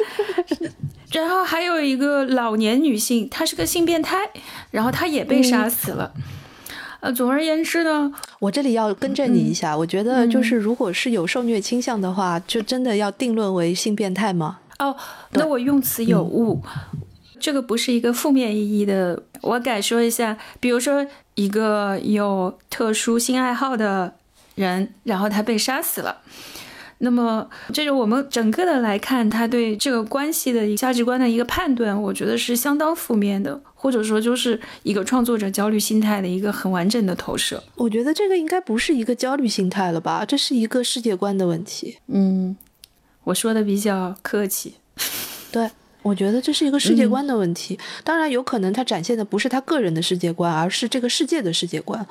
[1.11, 4.29] 然后还有一个老年女性，她是个性变态，
[4.71, 6.13] 然后她也被杀死了。
[7.01, 14.59] 呃，总而言之呢，我这里要更正你一下，我觉得就是如果是有受虐倾向的话，就真的要定论为性变态吗？
[14.77, 14.95] 哦，
[15.31, 16.61] 那我用词有误，
[17.39, 21.05] 这个不是一个负面意义的，我改说一下，比如说
[21.35, 24.13] 一个有特殊性爱好的
[24.53, 26.17] 人，然后他被杀死了。
[27.03, 37.63] 那么，这是我们整个的来看，他对这个关系的价值观的一个判断，我觉得是相当负面的，或者说就是一个创作者焦虑心态的一个很完整的投射。
[37.75, 40.23] 我觉得这个应该不是一个焦虑心态了吧？
[40.23, 41.97] 这是一个世界观的问题。
[42.07, 42.55] 嗯，
[43.23, 44.75] 我说的比较客气。
[45.51, 45.69] 对。
[46.03, 52.05] 我觉得这是一个世界观的问题，当然有可能他展现的不是他个人的世界观，而是这个世界的世界观。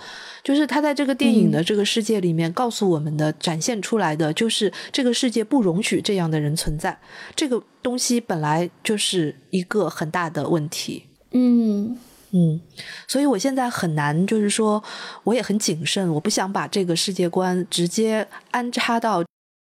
[0.44, 6.96] 就是他在这个电影的这个世界里面告诉我们的、展现出来的，就是这个世界不容许这样的人存在。
[7.34, 11.04] 这个东西本来就是一个很大的问题。
[11.32, 11.98] 嗯
[12.30, 12.60] 嗯，
[13.08, 14.82] 所以我现在很难，就是说
[15.24, 19.24] 我也很谨慎，我不想把这个世界观直接安插到。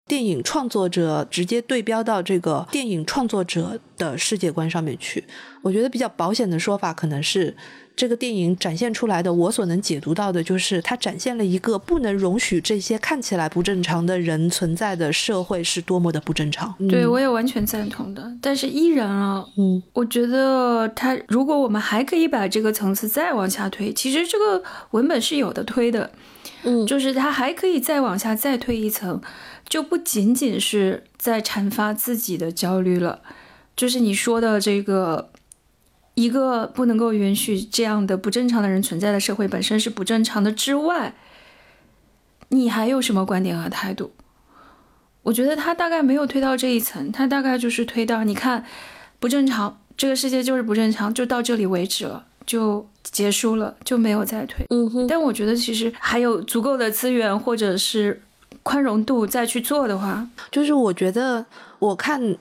[0.06, 5.24] 电影创作者直接对标到这个电影创作者的世界观上面去，
[5.62, 7.56] 我觉得比较保险的说法可能是，
[7.96, 16.74] 这个电影展现出来的，我所能解读到的，就是它展现了一个不能容许这些看起来不正常的人存在的社会是多么的不正常。
[16.90, 18.30] 对，我也完全赞同的。
[18.42, 26.10] 但是依然啊，嗯，我觉得他如果我们还可以把这个层次再往下推，其实这个文本是有的推的，
[26.64, 29.18] 嗯，就是他还可以再往下再推一层。
[29.68, 33.22] 就不仅仅是在阐发自己的焦虑了，
[33.74, 35.30] 就是你说的这个
[36.14, 41.14] 一个不能够允许这样的不正常的人存在的社会本身是不正常的之外，
[42.50, 44.12] 你还有什么观点和态度？
[45.22, 48.64] 我觉得他大概没有推到这一层，他大概就是推到你看
[49.18, 54.66] 不正常，这个世界就是不正常，就到这里为止了，就结束了，就没有再推。
[54.68, 55.06] 嗯哼。
[55.06, 58.20] 但我觉得其实还有足够的资源，或者是。
[58.62, 61.44] 宽容度再去做的话，就是我觉得
[61.78, 62.36] 我看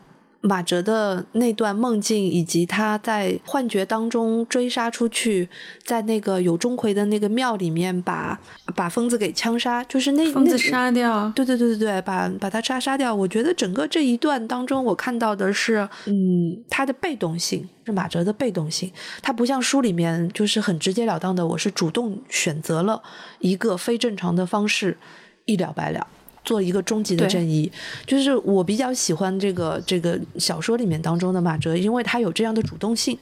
[0.45, 5.47] 马哲的那段梦境，以及他在幻觉当中追杀出去，
[5.85, 8.37] 在那个有钟馗的那个庙里面把
[8.75, 13.15] 把疯子给枪杀，就是那疯子杀掉，对对对对对，把把他杀杀掉。
[13.15, 18.91] 我觉得整个这一段当中，我看到的是，嗯，他的被动性是马哲的被动性，
[19.21, 23.01] 他不像书里面就是很直截了当的，我是主动选择了
[23.39, 24.97] 一个非正常的方式。
[25.45, 26.05] 一了百了，
[26.43, 27.71] 做一个终极的正义，
[28.05, 33.17] 就是我比较喜欢这个这个小说里面当中的马哲，因为他有这样的主动性。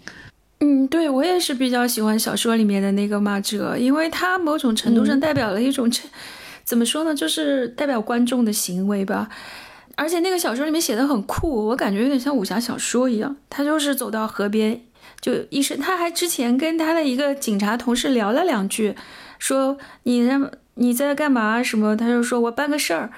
[0.60, 5.92] 嗯，对我也是比较喜欢小说里面的那个马哲，因为他某种程度上代表了一种，
[6.64, 9.30] 怎么说呢，就是代表观众的行为吧。
[9.96, 13.36] 而且那个小说里面写的很酷，我感觉有点像武侠小说一样。
[13.50, 14.82] 他就是走到河边，
[15.20, 18.96] 就一身，他还之前跟他的一个警察同事聊了两句，
[19.40, 20.52] 说你让。
[20.76, 21.62] 你在干嘛？
[21.62, 21.96] 什么？
[21.96, 23.12] 他就说我办个事儿，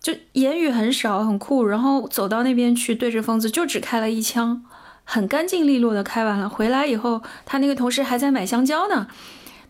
[0.00, 1.66] 就言语很少，很酷。
[1.66, 4.64] 然后走到那边去，对着疯子就只开了一枪，
[5.04, 6.48] 很干净利落的开完了。
[6.48, 9.08] 回来以后，他那个同事还在买香蕉呢。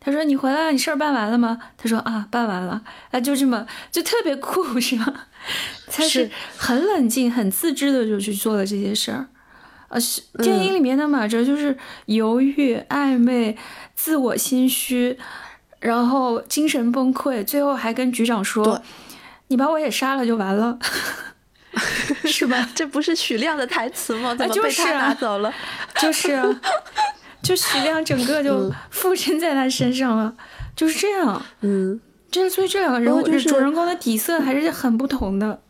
[0.04, 5.28] 他说：“你回来了，你事儿办完了吗？”他说：“啊，办完了。”啊，就这么，就特别酷，是吧？
[5.86, 9.28] 他是很冷静、很自知的就去做了这些事儿。
[9.86, 13.56] 呃，是电影里面的马哲就是犹豫、暧昧、
[13.94, 15.16] 自我心虚。
[15.82, 18.80] 然后精神崩溃，最后还跟局长说
[19.48, 20.78] ：“你把我也杀了就完了，
[22.24, 22.66] 是吧？
[22.72, 24.32] ”这不是许亮的台词吗？
[24.34, 25.52] 怎么被他拿走了？
[26.00, 26.60] 就是啊，
[27.42, 30.32] 就许亮整个就附身在他身上了，
[30.76, 31.42] 就是这样。
[31.62, 35.60] 嗯，这所以这两个人物主人公的底色还是很不同的。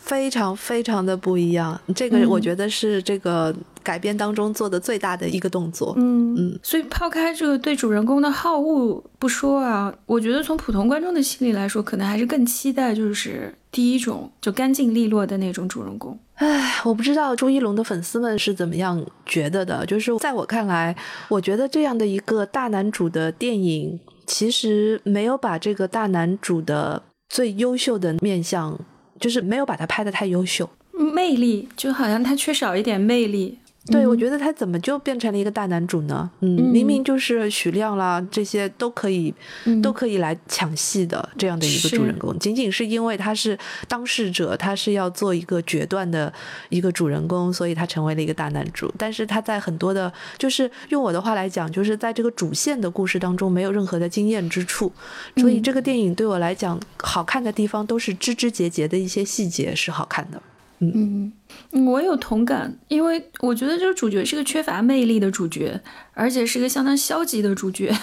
[0.00, 5.92] 非常非常的不一样，这个我觉得是这个改编当中做的最大的一个动作。
[5.96, 16.16] 嗯嗯，所以抛开这个对主人公的好恶不说啊，我觉得从普通观众的心理来说，可能还是更期待就是第一种就干净利落的那种主人公。
[16.34, 20.96] 唉，我不知道朱一龙的粉丝们是怎么样觉得的，就是在我看来，
[21.28, 28.78] 我觉得这样的一个大男主的电影，其实没有把这个大男主的最优秀的面相。
[29.22, 33.56] 就是没有把他拍的太优秀，魅力就好像他缺少一点魅力。
[33.90, 36.30] 对，我觉得他怎么就变成了一个大男主呢？
[36.40, 39.34] 嗯，明明就是许亮啦，这些都可以，
[39.82, 43.58] 都可以来抢戏的这样的一个主人公，仅仅是因为他是
[43.88, 46.32] 当事者，他是要做一个决断的
[46.68, 48.92] 一个主人公，所以他成为了一个大男主。
[48.96, 54.92] 但是他在很多的，就是用我的话来讲，就是在这个主线的故事当中没有任何的惊艳之处。
[55.38, 60.40] 所以这个电影对我来讲，好看的地方都是枝枝节节的一些细节是好看的。
[60.94, 61.32] 嗯，
[61.86, 65.80] 我有同感，因为我觉得这个主角是个缺乏魅力的主角，
[66.14, 67.94] 而且是一个相当消极的主角。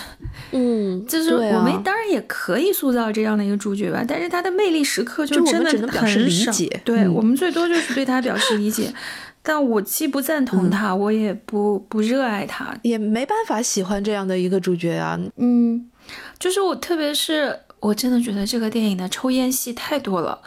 [0.52, 6.52] 嗯， 就是我们当然也可以塑造这样的一个主角吧，但是他的魅力时刻就真的很少。
[6.86, 8.94] 对我们最多就是对他表示理解，
[9.44, 15.20] 但我既不赞同他，我也不不热爱他，也没办法喜欢这样的一个主角啊。
[15.38, 15.90] 嗯，
[16.38, 20.40] 就是我，特别是我真的觉得这个电影的抽烟戏太多了。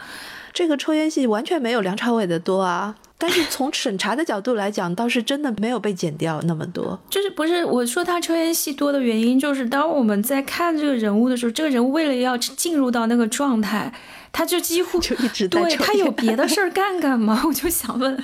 [0.53, 6.99] 这个抽烟戏完全没有梁朝伟的多啊，但是 从审查的角度来讲，倒是真的没有被剪掉那么多。
[7.09, 13.91] 就是不是我说他抽烟戏多的原因，就是当我们在看这个人物的时候，这个人物为了要进入到那个状态，
[14.31, 17.41] 他就几乎 就一直在对他有别的事儿干干嘛？
[17.47, 18.23] 我就想问，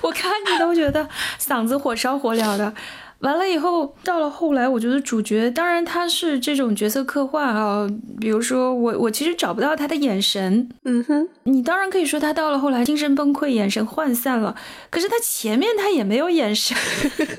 [0.00, 1.06] 我看你都觉得
[1.38, 2.72] 嗓子火烧火燎的。
[3.20, 7.84] 完了以后，到了后来，我觉得主角当然他是这种角色刻画啊，
[8.20, 14.54] 比如说我我其实找不到他的眼神，嗯哼，你当然可以说他到了后来精神崩溃，眼神涣散了，
[14.88, 16.76] 可是他前面他也没有眼神，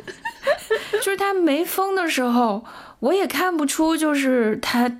[1.01, 2.65] 就是他没疯的时候，
[2.99, 4.91] 我也看不出就是他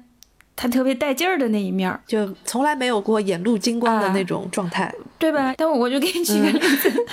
[0.56, 5.54] 他特别带劲儿的那一面，就从来没有过眼露金光的那种状态，对吧？
[5.58, 7.06] 但我就给你举个例子。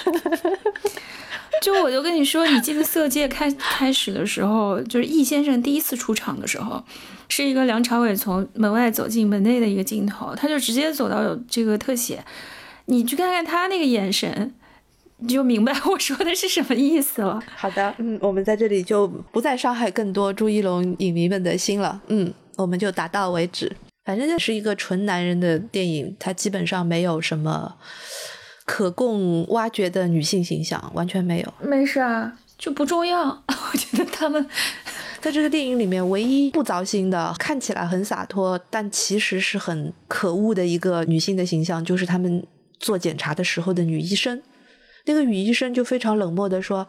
[1.63, 6.83] 就我就跟你说，你记得《色戒》开开始的时候，就是易先生第一次出场的时候，
[7.29, 12.23] 是一个梁朝伟从门外走进门内的一个镜头，他就直接走到有这个特写，
[12.87, 14.55] 你去看看他那个眼神，
[15.19, 17.43] 你就明白我说的是什么意思了。
[17.57, 23.75] 好的，嗯，我们在这里就不再伤害更多朱一龙影迷们的心了，嗯，我们就打到为止。
[24.05, 27.75] 反正就是一个纯男人的电影，它基本上没有什么。
[28.67, 33.25] 可供挖掘的女性形象完全没有，没事啊，就不重要。
[33.73, 34.45] 我觉得他们
[35.23, 42.45] 在这个电影里面唯一不糟心的，看起来很洒脱，但其实是很可恶的一个女性的形象，就是他们
[42.81, 44.43] 做检查的时候的女医生。
[45.05, 46.85] 那个女医生就非常冷漠的说：“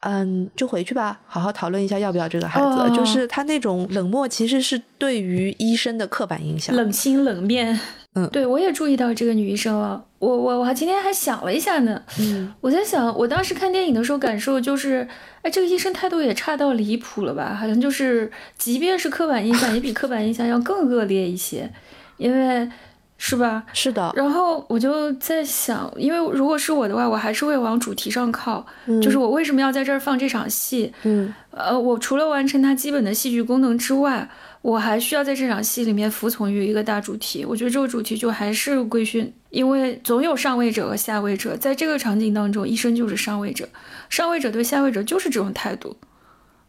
[0.00, 7.80] 嗯，就回去吧，好好讨论一下要不要这个孩子。”就是她那种冷漠，其实是对于医生的刻板印象，冷心冷面。
[8.24, 10.04] 嗯，对我也注意到这个女医生了。
[10.18, 12.02] 我我我还今天还想了一下呢。
[12.18, 15.06] 嗯，我在想，我当时看电影的时候感受就是，
[15.42, 17.54] 哎，这个医生态度也差到离谱了吧？
[17.54, 21.70] 好像就是，即便是刻板印象，也比刻板印象要更恶劣一些，
[22.16, 22.68] 因为
[23.16, 23.62] 是吧？
[23.72, 24.12] 是的。
[24.16, 28.66] 然后我就在想，因为如果是我的话，我还是会往主题上靠。
[29.00, 30.92] 就是我为什么要在这儿放这场戏？
[31.04, 34.28] 嗯，呃，我除了完成它基本的戏剧功能之外。
[34.68, 43.66] 我还需要在这场戏里面服从于一个大主题，我觉得这个主题就还是规训，因为总有上位者和下位者，在这个场景当中，医生就是上位者，
[44.10, 45.96] 上位者对下位者就是这种态度，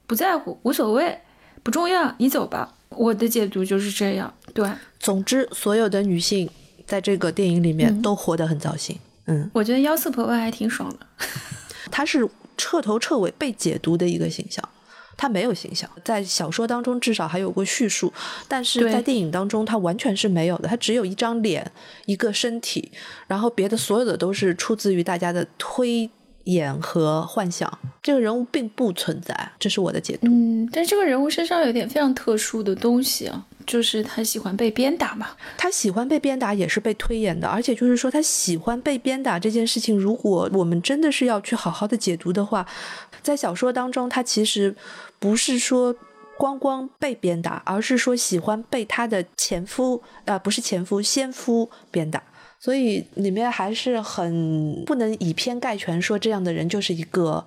[0.07, 1.19] 不在乎，无所谓，
[1.61, 2.73] 不重要，你走吧。
[2.91, 4.33] 我的解读就是这样。
[4.53, 4.65] 对，
[4.97, 6.49] 总之，所有的女性
[6.85, 8.97] 在这个电影里面都活得很糟心。
[9.25, 11.05] 嗯，我觉得幺四婆婆还挺爽的，
[11.91, 12.25] 她是
[12.55, 14.63] 彻头彻尾被解读的一个形象。
[15.19, 18.13] 他没有形象，在小说当中至少还有过叙述，
[18.47, 21.69] 但是在电影当中他完全是没有的，他只有一张脸，
[22.05, 22.89] 一个身体，
[23.27, 26.09] 然后别的所有的都是出自于大家的推
[26.45, 27.69] 演和幻想，
[28.01, 30.27] 这个人物并不存在，这是我的解读。
[30.27, 33.45] 嗯，但这个人物身上有点非常特殊的东西啊。
[33.67, 42.65] 就是他喜欢被鞭打嘛，他喜欢被鞭打也是被推演的，而且就是说他喜欢被鞭打这件事情，如果我们真的是要去好好的解读的话，
[43.21, 44.75] 在小说当中，他其实
[45.19, 45.95] 不是说
[46.37, 52.23] 光光被鞭打，而是说喜欢被他的前夫啊，不是前夫，先夫鞭打，
[52.59, 57.45] 所以里面还是很不能以偏概全，说这样的人就是一个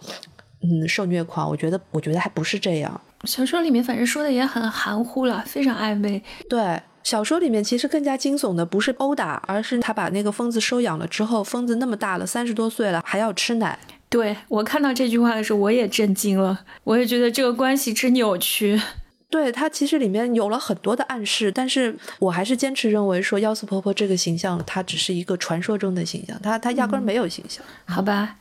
[0.63, 3.01] 嗯受虐狂，我觉得我觉得还不是这样。
[3.25, 6.23] 小说里面反正说的也很含糊了，非常暧昧。
[6.51, 13.79] 对，小说里面其实更加惊悚的不是殴打，而是他把那个疯子收养了之后，疯子那么大了，三十多岁了，还要吃奶。
[14.13, 18.81] 对我看到这句话的时候，我也震惊了，我也觉得这个关系之扭曲。
[19.31, 27.65] 对他其实里面有了很多的暗示，但是我还是坚持认为说，幺四婆婆这个形象，她只是一个传说中的形象，她她压根没有形象。
[27.87, 28.37] 好吧。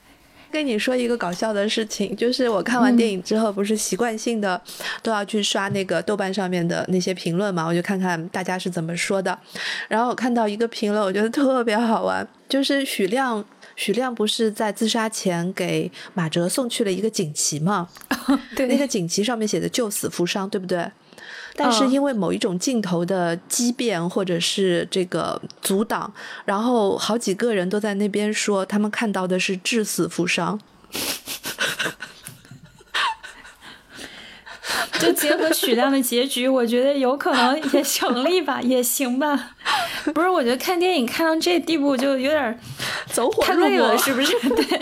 [0.51, 4.61] 跟你说一个搞笑的事情，就是我看完电影之后，不是习惯性的
[5.01, 9.39] 都要去刷那个豆瓣上面的那些评论嘛，我就看看大家是怎么说的。
[9.87, 13.45] 然后我看到一个评论，我觉得特别好玩，就是许亮。
[13.81, 17.89] 许亮不是在自杀前给马哲送去了一个锦旗吗？
[18.55, 20.87] 对，那个锦旗上面写的“救死扶伤”，对不对？
[21.55, 26.13] 但是因为某一种镜头的畸变或者是这个阻挡，
[26.45, 30.59] 然后好几个人都在那边说他们看到的是致死扶伤。
[35.01, 39.51] 就结合许亮的结局，我觉得有可能也成立吧，也行吧。
[40.13, 42.59] 不是，我觉得看电影看到这地步就有点
[43.11, 44.33] 走火太累了，是不是？
[44.49, 44.81] 对。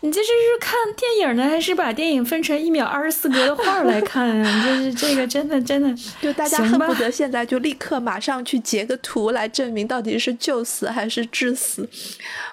[0.00, 4.64] 你这是是看电影呢，还是把电影分成一秒二十四格的画来看啊？
[4.64, 5.92] 就是这个真的真的，
[6.22, 11.88] 就大家恨不得现在就立刻马上去截个图来证明到底是救死还是致死。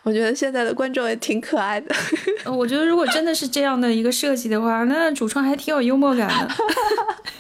[0.02, 1.96] 我觉得现在的观众也挺可爱的。
[2.52, 6.56] 我觉得如果真的是这样的一个设计的话，那主创还挺有幽默感的。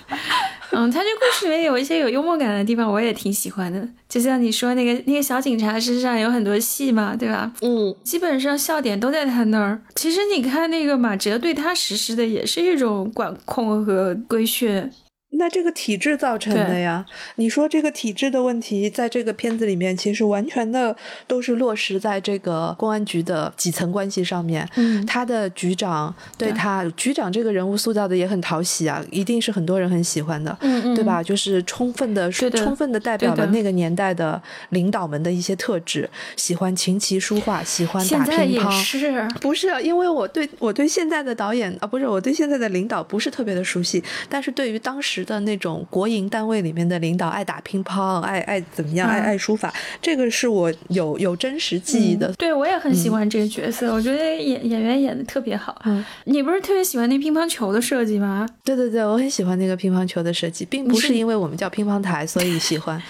[0.71, 3.87] 嗯，他这故事里面有一些有幽默感的地方，我也挺喜欢的。
[4.07, 7.51] 就像你说那个那个小警察身上有很多戏嘛，对吧？
[7.61, 9.81] 嗯，基本上笑点都在他那儿。
[9.95, 14.89] 其实你看那个马哲对他实施的也是一种管控和规训。
[15.37, 17.05] 那这个体制造成的呀？
[17.35, 20.95] 你说这个体制的问题，在这个片子里面，其实完全的
[21.27, 24.67] 都是落实在这个公安局的几层关系上面。
[24.75, 31.21] 嗯，他的局长对他，局长这个人物塑造的也很讨喜啊，一定是很多人很喜欢的，嗯嗯，对吧？
[31.21, 38.71] 就是充分的、充分的代表了那个年代的领导们的一些特质，喜欢琴棋书画，喜欢打乒乓。
[38.71, 39.67] 是，不是？
[39.83, 45.24] 因为我对我对现在的导演啊，不是我对现在的领导不是特别的熟悉，但是对于当时。
[45.25, 52.31] 的那种国营单位里面的领导爱打乒乓，爱爱怎么样，爱爱书法，这个是我有有真实记忆的。
[52.33, 55.81] 对我也很喜欢这个角色，我觉得演演员演的特别好。
[55.85, 58.47] 嗯，你不是特别喜欢那乒乓球的设计吗？
[58.63, 63.01] 对对对，我很喜欢那个乒乓球的设计，并不是因为我们叫乒乓台所以喜欢，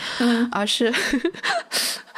[0.51, 0.93] 而是。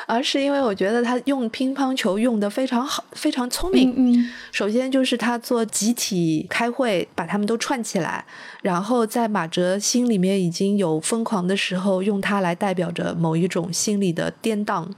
[0.08, 3.94] 而是因为我觉得他用乒乓球用的非常好，非常聪明。
[3.96, 8.26] 嗯，首先就是他做集体开会，把他们都串起来，
[8.64, 14.90] 然后在马哲心里面已经有疯狂的时候，用它来代表着某一种心理的颠荡。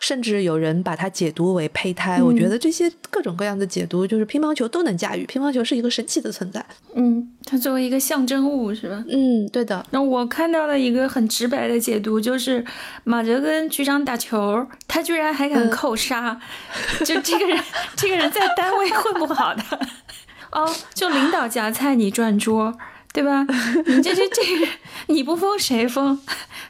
[0.00, 5.24] 甚至有人把它解读为胚胎，我觉得这些各种各样的解读，就是乒乓球都能驾驭。
[5.26, 6.64] 乒乓球是一个神奇的存在。
[6.94, 9.04] 嗯，它作为一个象征物，是吧？
[9.08, 9.84] 嗯，对的。
[9.90, 12.64] 那我看到了一个很直白的解读，就是
[13.04, 16.40] 马哲跟局长打球，他居然还敢扣杀，
[17.04, 17.58] 就这个人，
[17.96, 19.62] 这个人在单位混不好的。
[20.50, 22.78] 哦，就领导夹菜你转桌，
[23.12, 23.46] 对吧？
[23.86, 24.42] 你这这这，
[25.08, 26.18] 你不封谁封？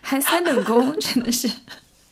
[0.01, 1.48] 还三等功，真的是。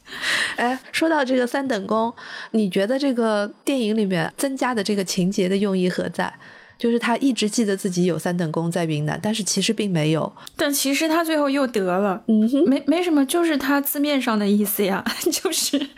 [0.57, 2.13] 哎，说到这个三等功，
[2.53, 6.33] 你觉得这个电影里面增加的这个情节的用意何在？
[6.79, 10.31] 就是他一直记得自己有三等功在云南，但是其实并没有。
[10.57, 15.03] 但其实他最后又得了，嗯哼，没没什么，就是他字面上的意思呀，
[15.33, 15.89] 就是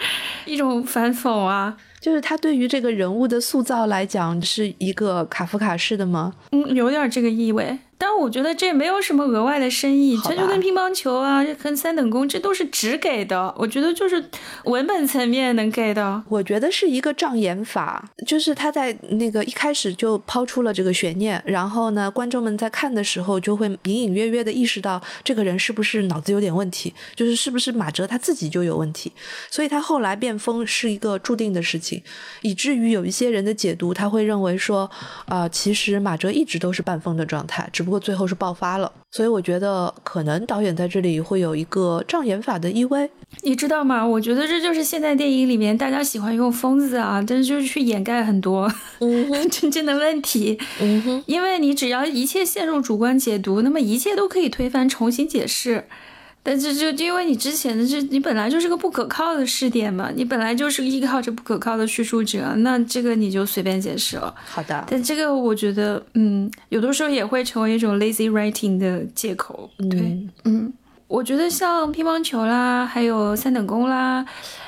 [0.47, 1.77] 一种反讽啊。
[2.01, 6.33] 就是他对于这个人物的塑造来讲，是一个卡夫卡式的吗？
[6.53, 7.77] 嗯，有点这个意味。
[8.01, 13.53] 但我觉得这没有什么额外的深意，这就跟乒乓球啊，跟三等功，这都是只给的。
[13.59, 14.25] 我觉得就是
[14.65, 16.23] 文本层面能给的。
[16.29, 29.11] 我觉得是一个障眼法，就是他在那个一开始就抛出了这个悬念，然后呢，观众们在看的时候就会隐隐约约的意识到这个人是不是脑子有点问题，就是是不是马哲他自己就有问题，
[29.51, 32.01] 所以他后来变疯是一个注定的事情，
[32.43, 34.89] 以至于有一些人的解读他会认为说，
[35.27, 37.88] 啊，其实马哲一直都是半疯的状态，只。
[37.89, 43.11] 不过最后是爆发了，所以我觉得可能导演在这里会有一个障眼法的意味，
[43.41, 44.07] 你知道吗？
[44.07, 48.71] 我觉得这就是现在电影里面大家喜欢用疯子啊，但是就是去掩盖很多
[49.51, 50.59] 真正的问题。
[50.83, 55.87] 嗯哼，因为你只要一切陷入主观解读，那么一切都可以推翻、重新解释。
[56.51, 64.35] 但是就因为你之前的这，你本来就是个不可靠的试点嘛，你本来就是依靠着不可靠的叙述者，那这个你就随便解释了。
[64.47, 69.69] 好的，但这个我觉得，嗯，有的时候也会成为一种 lazy writing 的借口。
[69.91, 70.73] 对，嗯，
[71.07, 74.25] 我觉得像乒乓球啦，还有三等功啦，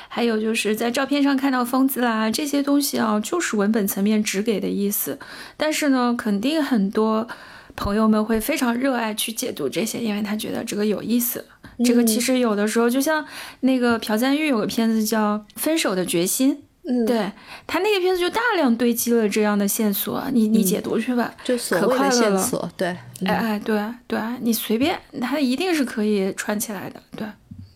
[0.07, 5.17] 还有就是在照片上看到疯子啦，这些东西啊，就是文本层面只给的意思。
[5.57, 7.27] 但是呢，肯定很多
[7.75, 11.43] 朋友们会非常热爱去解读这些，因为他觉得这个有意思。
[11.83, 13.25] 这个其实有的时候，就像
[13.61, 16.55] 那个朴赞玉有个片子叫《分手的决心》，
[16.89, 17.31] 嗯，对
[17.67, 22.87] 他那个片子就大量堆积了这样的线索，你你解读去吧，就所谓的线索，对，
[23.25, 27.27] 哎哎，对对，你随便，他一定是可以串起来的，对，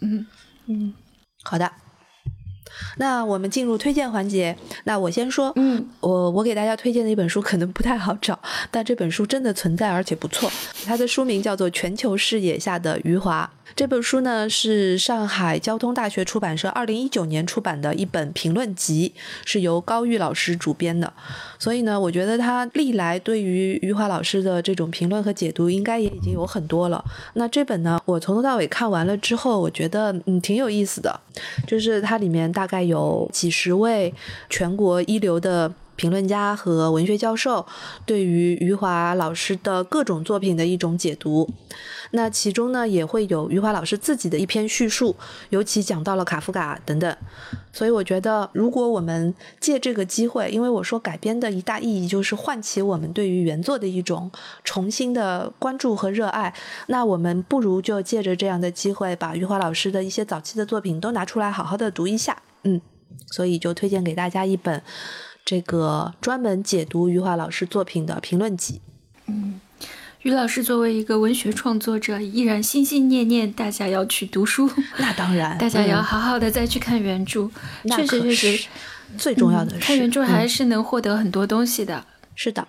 [0.01, 0.25] 嗯
[0.67, 0.93] 嗯，
[1.43, 1.71] 好的。
[2.97, 4.57] 那我们进入推荐环节。
[4.83, 8.37] 那我先说，嗯，我我给大家推荐的一本书可能不太好找，
[8.69, 10.51] 但这本书真的存在而且不错。
[10.85, 13.49] 它的书名叫做《全球视野下的余华》。
[13.75, 21.11] 这本书呢是上海交通大学出版社二零一九年出版的一本评论集，是由高玉老师主编的。
[21.59, 27.03] 所以呢，我觉得他历来对于余华老师的这种评论和解读，应该也已经有很多了。
[27.33, 31.19] 那这本呢，我从头到尾看完了之后，我觉得嗯挺有意思的，
[31.67, 34.13] 就是它里面大概有几十位
[34.49, 35.73] 全国一流的。
[35.97, 37.65] 评论家和文学教授
[38.05, 41.49] 对于余华老师的各种作品的一种解读，
[42.15, 45.15] 那其中呢也会有余华老师自己的一篇叙述，
[45.49, 47.15] 尤其讲到了卡夫卡等等。
[47.71, 54.31] 所以我觉得，如果我们借这个机会，因为我说改编的一大意义就是唤起我们对于原作的一种
[54.63, 56.53] 重新的关注和热爱，
[56.87, 62.41] 那我们不如就借着这样的机会，把余华老师的一些早期的作品都拿出来好好的读一下。
[62.63, 62.79] 嗯，
[63.29, 64.81] 所以就推荐给大家一本。
[65.43, 68.81] 这个专门解读余华老师作品的评论集。
[69.27, 69.59] 嗯，
[70.25, 74.67] 余老师作为一个文学创作者，依然心心念念大家要去读书。
[74.97, 77.47] 那当然， 大家要好好的再去看原著。
[77.95, 78.67] 确实，确实，
[79.19, 82.03] 最重要的是看原著还是能获得很多东西的。
[82.33, 82.67] 是的，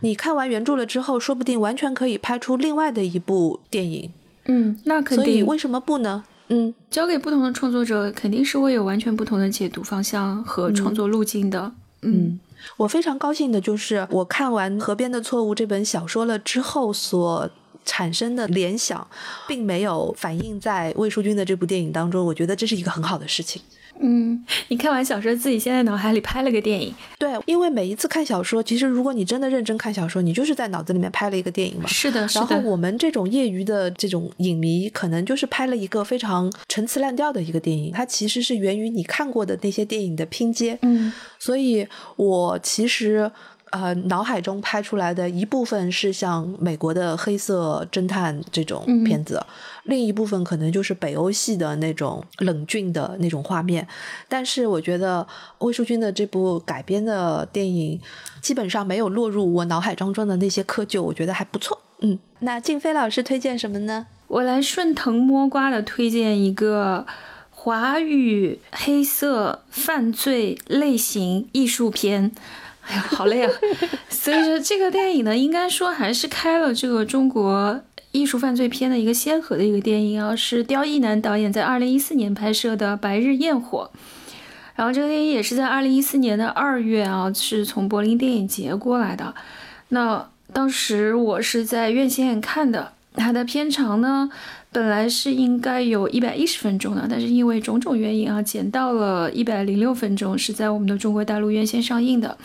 [0.00, 4.10] 你看完原著了之后，说不定完全可以拍出另外的一部电影。
[4.46, 5.26] 嗯，那肯定。
[5.26, 6.24] 所以为什么不呢？
[6.48, 11.70] 嗯，交给不同的创作者，肯定是会有完全不同的解读方向和创作路径的。
[12.00, 12.40] 嗯，
[12.76, 17.48] 我非常高兴的就是我看完《河边的错误》这本小说了之后所
[17.84, 19.06] 产生的联想，
[19.48, 22.24] 并没有反映在魏淑君的这部电影当中。
[22.24, 23.60] 我觉得这是一个很好的事情。
[24.02, 26.94] 嗯，你看完小说，自己现在脑海里拍了个电影。
[27.18, 31.86] 对，因为每一次看小说，其实如果你真的认真看小说，你就是在脑子里面拍了一个电影嘛。
[31.86, 32.46] 是的，是的。
[32.48, 37.92] 然后我们这种业余的这种影迷，可能就是拍了一个非常陈词滥调的一个电影。
[37.92, 40.78] 它其实是源于你看过的那些电影的拼接。
[40.82, 41.86] 嗯，所以
[42.16, 43.30] 我其实。
[43.70, 49.40] 呃，脑海中拍出来的一部分是像美国的黑色侦探这种片子，
[49.84, 53.86] 另一部分可能就是北欧系的那种冷峻的那种画面。
[54.28, 55.24] 但是我觉得
[55.58, 58.00] 魏淑君的这部改编的电影
[58.40, 61.80] 基本上没有落入我脑海当中的那些窠臼，我觉得还不错。
[62.00, 64.08] 嗯，那静飞老师推荐什么呢？
[64.26, 67.06] 我来顺藤摸瓜的推荐一个
[67.50, 72.32] 华语黑色犯罪类型艺术片。
[72.86, 73.50] 哎呀，好累啊！
[74.08, 77.80] 所以说这个电影呢，应该说还是开了这个中国
[78.12, 83.90] 艺术犯罪片的一个先河的一个电影啊，是刁亦男导演在二零一四年拍摄的《白日焰火》。
[84.74, 89.34] 然后这个电影也是在二零一四年的二月啊，是从柏林电影节过来的。
[89.90, 94.30] 那当时我是在院线看的，它的片长呢，
[94.72, 102.38] 本来是应该有一百一十分钟的，但是因为种种原因啊，减到了一百零六分钟，是在我们的中国大陆院线上映的。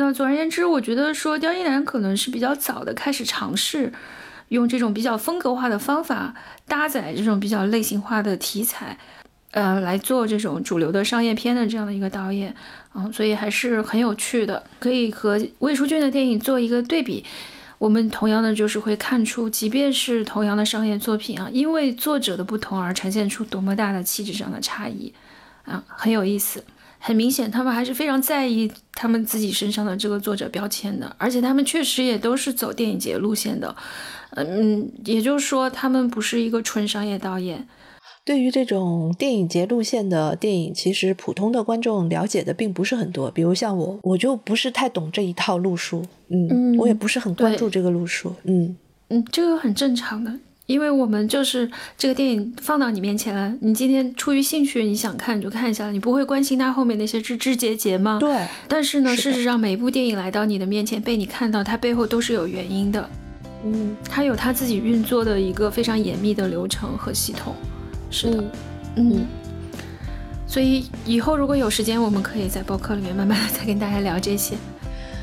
[0.00, 3.92] 那总而言之，我觉得说刁亦男可能是比较早的开始尝试
[4.50, 6.36] 用这种比较风格化的方法
[6.68, 8.96] 搭载这种比较类型化的题材，
[9.50, 12.54] 呃，来做这种主流的商业片的这样的一个导演，
[12.94, 17.24] 嗯，所以还是很有趣的，可以和魏淑君的电影做一个对比。
[17.78, 25.12] 我们同样的就是会看出，即便是同样的商业作品啊，因为作者的不同而呈现出多么大的气质上的差异，
[25.64, 26.62] 啊，很有意思。
[26.98, 33.74] 很明显，他们还是非常在意他们自己身上的这个作者标签的，而且他们确实也都是走电影节路线的，
[34.30, 37.66] 嗯，也就是说，他们不是一个纯商业导演。
[38.24, 43.30] 对于这种电影节路线的电影，其实普通的观众了解的并不是很多。
[43.30, 48.76] 比如像我，我就不是太懂这一套路数，嗯，我也不是很关注这个路数，嗯
[49.08, 50.30] 嗯，这个很正常的。
[50.68, 58.18] 因为我们就是这个电影放到你面前了，你今天出于兴趣你想看你就看一下，你不会关心它后面那些枝枝节节吗？
[58.20, 58.46] 对。
[58.68, 63.08] 但是呢，事实上每一部电影来到你的面前被你看到，它背后都是有原因的。
[63.64, 67.54] 嗯，它有它自己运作的一个非常严密的流程和系统。
[68.10, 68.44] 是的，
[68.96, 69.26] 嗯。
[70.46, 74.54] 所以以后如果有时间，我们可以在播客里面慢慢的再跟大家聊这些。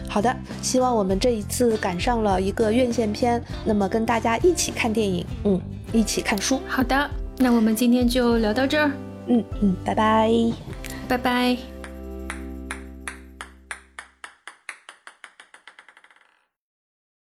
[0.08, 5.60] 好的，希望我们这一次赶上了一个院线片，那么跟大家一起看电影，嗯，
[5.92, 6.60] 一起看书。
[6.68, 8.92] 好的，那我们今天就聊到这儿，
[9.28, 10.32] 嗯嗯，拜拜，
[11.08, 11.75] 拜拜。